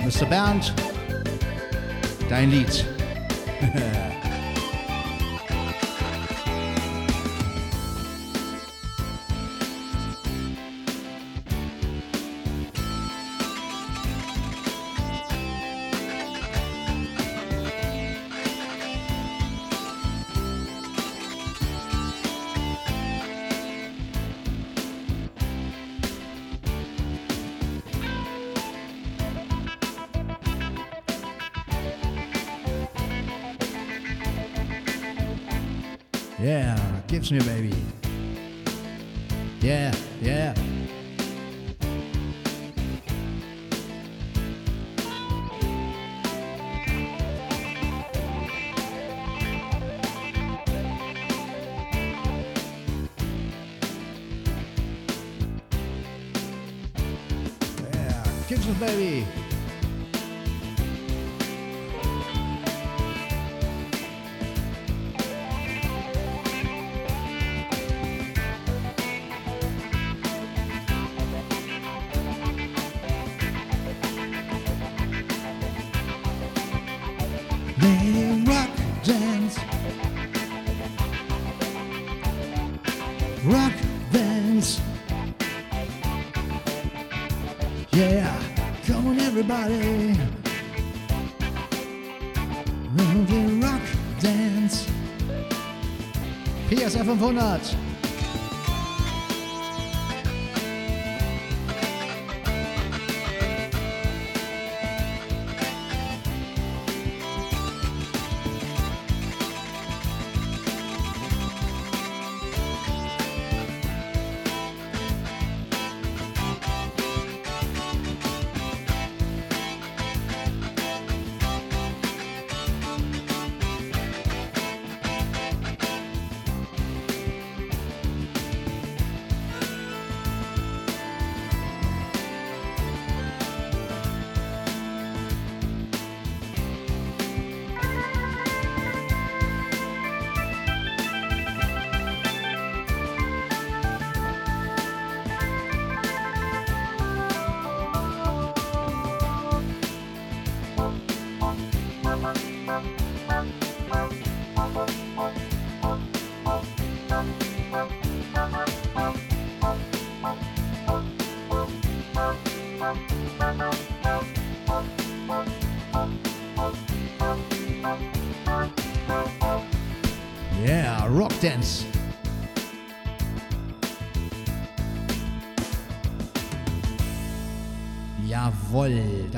Mr. 0.05 0.25
Bernd, 0.25 0.73
dein 2.29 2.49
Lied. 2.49 2.85
Yeah, 37.30 37.39
gib's 37.39 37.47
mir, 37.47 37.55
baby. 37.61 37.96
Lady 92.97 93.59
rock 93.61 93.81
dance. 94.19 94.87
PSR 96.69 97.05
500. 97.05 97.86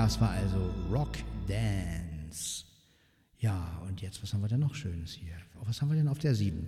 das 0.09 0.19
war 0.19 0.31
also 0.31 0.71
Rock 0.91 1.19
Dance. 1.47 2.65
Ja, 3.37 3.79
und 3.87 4.01
jetzt, 4.01 4.23
was 4.23 4.33
haben 4.33 4.41
wir 4.41 4.47
denn 4.47 4.59
noch 4.59 4.73
Schönes 4.73 5.11
hier? 5.11 5.35
Was 5.65 5.83
haben 5.83 5.89
wir 5.89 5.97
denn 5.97 6.07
auf 6.07 6.17
der 6.17 6.33
7? 6.33 6.67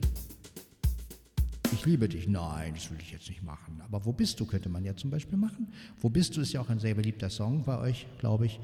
Ich 1.73 1.83
liebe 1.83 2.07
dich. 2.07 2.27
Nein, 2.27 2.75
das 2.75 2.91
will 2.91 2.99
ich 3.01 3.11
jetzt 3.11 3.27
nicht 3.29 3.41
machen. 3.41 3.81
Aber 3.81 4.05
wo 4.05 4.13
bist 4.13 4.39
du, 4.39 4.45
könnte 4.45 4.69
man 4.69 4.85
ja 4.85 4.95
zum 4.95 5.09
Beispiel 5.09 5.39
machen. 5.39 5.73
Wo 5.99 6.07
bist 6.07 6.37
du 6.37 6.41
ist 6.41 6.53
ja 6.53 6.61
auch 6.61 6.69
ein 6.69 6.77
sehr 6.77 6.93
beliebter 6.93 7.31
Song 7.31 7.63
bei 7.63 7.79
euch, 7.79 8.05
glaube 8.19 8.45
ich. 8.45 8.59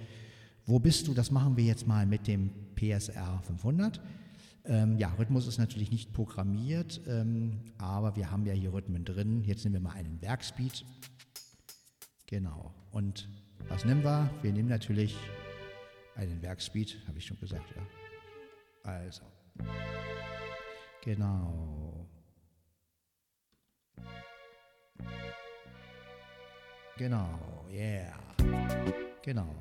Wo 0.67 0.77
bist 0.77 1.07
du? 1.07 1.15
Das 1.15 1.31
machen 1.31 1.57
wir 1.57 1.63
jetzt 1.63 1.87
mal 1.87 2.05
mit 2.05 2.27
dem 2.27 2.51
PSR 2.75 3.41
500. 3.47 3.99
Ähm, 4.65 4.99
ja, 4.99 5.11
Rhythmus 5.17 5.47
ist 5.47 5.57
natürlich 5.57 5.89
nicht 5.89 6.13
programmiert, 6.13 7.01
ähm, 7.07 7.61
aber 7.79 8.15
wir 8.15 8.29
haben 8.29 8.45
ja 8.45 8.53
hier 8.53 8.71
Rhythmen 8.71 9.05
drin. 9.05 9.43
Jetzt 9.43 9.63
nehmen 9.63 9.73
wir 9.73 9.81
mal 9.81 9.95
einen 9.95 10.21
Werkspeed. 10.21 10.85
Genau. 12.27 12.75
Und 12.91 13.27
was 13.69 13.85
nehmen 13.85 14.03
wir? 14.03 14.29
Wir 14.41 14.51
nehmen 14.51 14.69
natürlich 14.69 15.17
einen 16.15 16.41
Werkspeed, 16.41 16.97
habe 17.07 17.17
ich 17.17 17.25
schon 17.25 17.39
gesagt, 17.39 17.73
ja. 17.75 17.81
Also. 18.83 19.23
Genau. 21.03 22.07
Genau, 26.97 27.65
yeah. 27.69 28.17
Genau. 29.21 29.55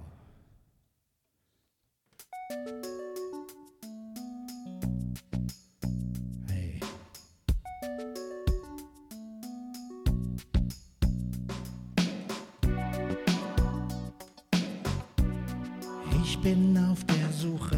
Bin 16.46 16.78
auf 16.78 17.02
der 17.06 17.32
Suche 17.32 17.76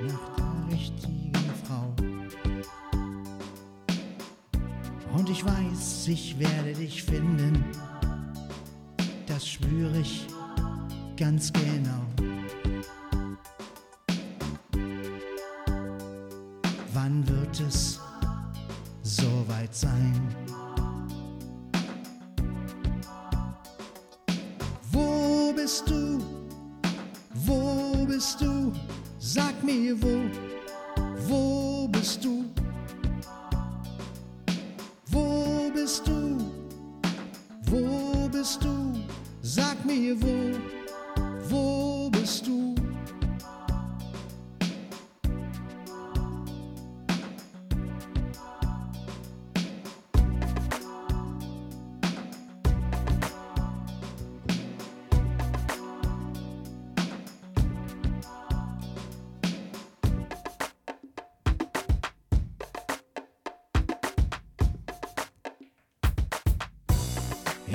nach 0.00 0.36
der 0.36 0.76
richtigen 0.76 1.32
Frau. 1.64 1.94
Und 5.16 5.30
ich 5.30 5.44
weiß, 5.44 6.08
ich 6.08 6.36
werde 6.36 6.72
dich 6.72 7.04
finden. 7.04 7.64
Das 9.28 9.46
spüre 9.46 10.00
ich 10.00 10.26
ganz 11.16 11.52
genau. 11.52 12.11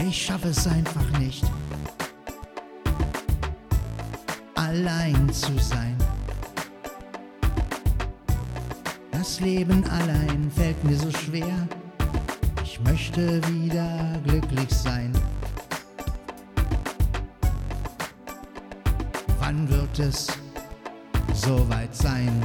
Ich 0.10 0.26
schaffe 0.26 0.48
es 0.48 0.66
einfach 0.66 1.20
nicht, 1.20 1.44
allein 4.56 5.30
zu 5.34 5.52
sein. 5.60 5.98
Das 9.12 9.42
Leben 9.42 9.84
allein 9.90 10.50
fällt 10.56 10.82
mir 10.86 10.96
so 10.96 11.12
schwer. 11.12 11.68
Ich 12.64 12.80
möchte 12.80 13.46
wieder 13.50 14.18
glücklich 14.24 14.70
sein. 14.70 15.12
Wann 19.40 19.68
wird 19.70 20.00
es 20.00 20.28
soweit 21.34 21.94
sein? 21.94 22.42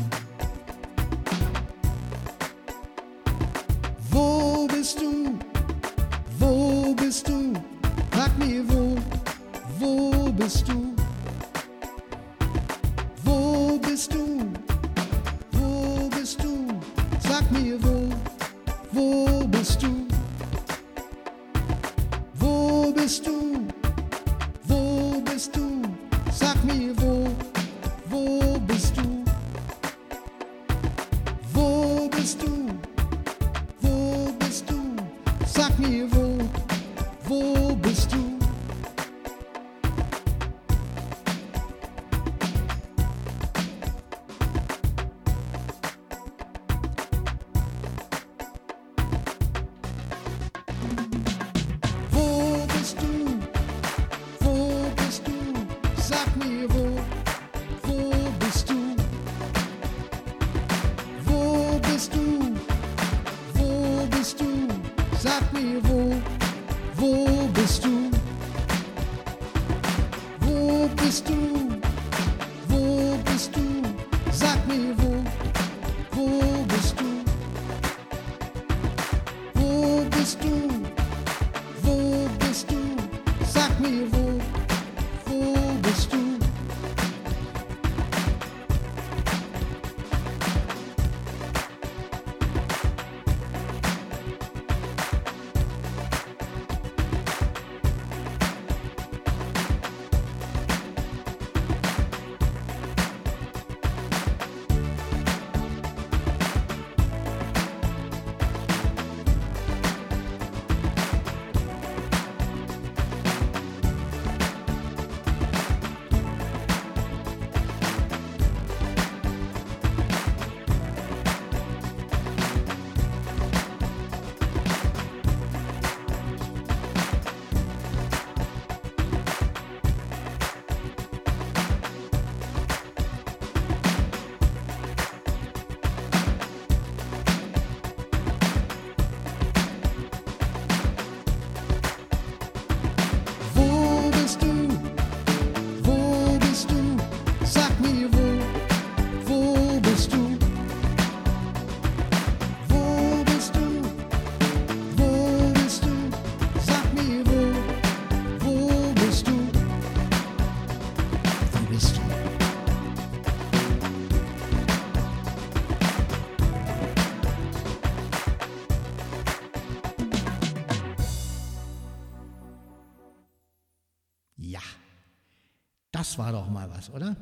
Oder? 176.92 177.16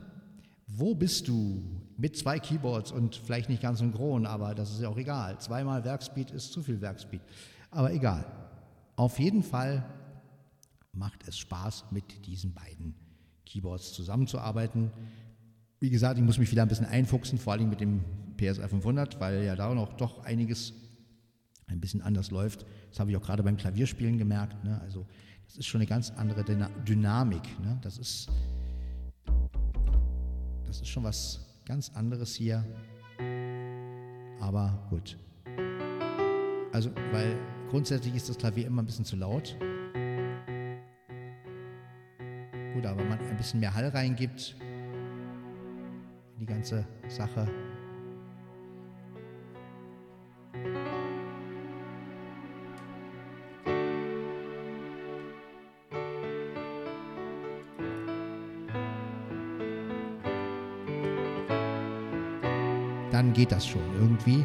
Wo 0.66 0.94
bist 0.94 1.28
du? 1.28 1.62
Mit 1.96 2.16
zwei 2.16 2.38
Keyboards 2.38 2.92
und 2.92 3.16
vielleicht 3.16 3.50
nicht 3.50 3.60
ganz 3.60 3.80
synchron, 3.80 4.24
aber 4.24 4.54
das 4.54 4.70
ist 4.70 4.80
ja 4.80 4.88
auch 4.88 4.96
egal. 4.96 5.38
Zweimal 5.38 5.84
Werkspeed 5.84 6.30
ist 6.30 6.52
zu 6.52 6.62
viel 6.62 6.80
Werkspeed. 6.80 7.20
Aber 7.70 7.92
egal. 7.92 8.24
Auf 8.96 9.18
jeden 9.18 9.42
Fall 9.42 9.84
macht 10.92 11.28
es 11.28 11.36
Spaß, 11.36 11.86
mit 11.90 12.26
diesen 12.26 12.54
beiden 12.54 12.94
Keyboards 13.44 13.92
zusammenzuarbeiten. 13.92 14.90
Wie 15.78 15.90
gesagt, 15.90 16.18
ich 16.18 16.24
muss 16.24 16.38
mich 16.38 16.50
wieder 16.50 16.62
ein 16.62 16.68
bisschen 16.68 16.86
einfuchsen, 16.86 17.38
vor 17.38 17.52
allem 17.52 17.68
mit 17.68 17.80
dem 17.80 18.04
PSI 18.36 18.66
500, 18.68 19.20
weil 19.20 19.44
ja 19.44 19.56
da 19.56 19.74
noch 19.74 19.92
doch 19.94 20.24
einiges 20.24 20.72
ein 21.66 21.80
bisschen 21.80 22.02
anders 22.02 22.30
läuft. 22.30 22.66
Das 22.90 23.00
habe 23.00 23.10
ich 23.10 23.16
auch 23.16 23.22
gerade 23.22 23.42
beim 23.42 23.56
Klavierspielen 23.56 24.18
gemerkt. 24.18 24.64
Ne? 24.64 24.80
Also 24.80 25.06
das 25.46 25.58
ist 25.58 25.66
schon 25.66 25.80
eine 25.80 25.88
ganz 25.88 26.10
andere 26.10 26.44
Dyna 26.44 26.68
Dynamik. 26.86 27.42
Ne? 27.60 27.78
Das, 27.82 27.98
ist, 27.98 28.28
das 30.70 30.82
ist 30.82 30.88
schon 30.88 31.02
was 31.02 31.40
ganz 31.66 31.90
anderes 31.96 32.36
hier. 32.36 32.64
Aber 34.40 34.86
gut. 34.88 35.18
Also, 36.72 36.92
weil 37.10 37.36
grundsätzlich 37.68 38.14
ist 38.14 38.28
das 38.28 38.38
Klavier 38.38 38.68
immer 38.68 38.80
ein 38.80 38.86
bisschen 38.86 39.04
zu 39.04 39.16
laut. 39.16 39.56
Gut, 42.72 42.86
aber 42.86 43.00
wenn 43.00 43.08
man 43.08 43.18
ein 43.18 43.36
bisschen 43.36 43.58
mehr 43.58 43.74
Hall 43.74 43.88
reingibt 43.88 44.54
in 46.34 46.38
die 46.38 46.46
ganze 46.46 46.86
Sache, 47.08 47.48
geht 63.40 63.52
das 63.52 63.66
schon 63.66 63.80
irgendwie. 63.94 64.44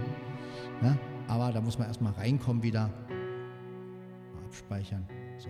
Ne? 0.82 0.98
Aber 1.28 1.52
da 1.52 1.60
muss 1.60 1.78
man 1.78 1.90
erstmal 1.90 2.14
reinkommen 2.14 2.64
wieder. 2.64 2.88
Mal 4.34 4.46
abspeichern. 4.46 5.06
So. 5.38 5.50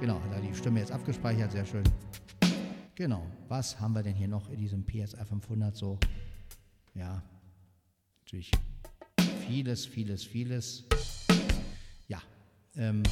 Genau, 0.00 0.20
hat 0.20 0.32
er 0.32 0.40
die 0.40 0.52
Stimme 0.52 0.80
jetzt 0.80 0.90
abgespeichert, 0.90 1.52
sehr 1.52 1.64
schön. 1.64 1.84
Genau, 2.96 3.24
was 3.46 3.78
haben 3.78 3.94
wir 3.94 4.02
denn 4.02 4.16
hier 4.16 4.26
noch 4.26 4.50
in 4.50 4.58
diesem 4.58 4.84
PSR 4.84 5.24
500 5.24 5.76
so? 5.76 5.96
Ja, 6.96 7.22
natürlich 8.18 8.50
vieles, 9.46 9.86
vieles, 9.86 10.24
vieles. 10.24 10.84
Ja, 12.08 12.20
ähm, 12.74 13.04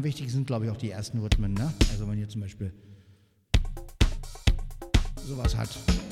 am 0.00 0.04
wichtigsten 0.04 0.32
sind, 0.32 0.46
glaube 0.46 0.64
ich, 0.64 0.70
auch 0.70 0.78
die 0.78 0.90
ersten 0.90 1.18
Rhythmen. 1.18 1.52
Ne? 1.52 1.70
Also 1.92 2.08
wenn 2.08 2.18
ihr 2.18 2.26
zum 2.26 2.40
Beispiel 2.40 2.72
sowas 5.26 5.54
hat. 5.54 5.68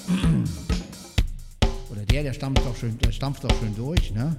Oder 1.91 2.05
der, 2.05 2.23
der 2.23 2.35
stampft 2.35 2.67
doch 2.67 2.77
schön, 2.77 2.99
der 2.99 3.13
stampft 3.13 3.45
doch 3.45 3.59
schön 3.59 3.75
durch, 3.75 4.13
ne? 4.13 4.37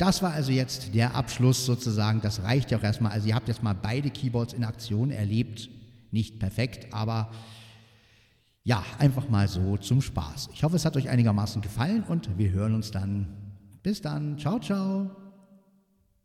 Das 0.00 0.22
war 0.22 0.32
also 0.32 0.50
jetzt 0.50 0.94
der 0.94 1.14
Abschluss 1.14 1.66
sozusagen. 1.66 2.22
Das 2.22 2.42
reicht 2.42 2.70
ja 2.70 2.78
auch 2.78 2.82
erstmal. 2.82 3.12
Also 3.12 3.28
ihr 3.28 3.34
habt 3.34 3.48
jetzt 3.48 3.62
mal 3.62 3.74
beide 3.74 4.10
Keyboards 4.10 4.54
in 4.54 4.64
Aktion 4.64 5.10
erlebt. 5.10 5.68
Nicht 6.10 6.38
perfekt, 6.38 6.92
aber 6.92 7.30
ja, 8.64 8.82
einfach 8.98 9.28
mal 9.28 9.46
so 9.48 9.76
zum 9.76 10.00
Spaß. 10.00 10.50
Ich 10.54 10.64
hoffe, 10.64 10.76
es 10.76 10.84
hat 10.84 10.96
euch 10.96 11.08
einigermaßen 11.08 11.60
gefallen 11.62 12.02
und 12.08 12.38
wir 12.38 12.50
hören 12.50 12.74
uns 12.74 12.90
dann. 12.90 13.28
Bis 13.82 14.00
dann. 14.00 14.38
Ciao, 14.38 14.58
ciao. 14.58 15.19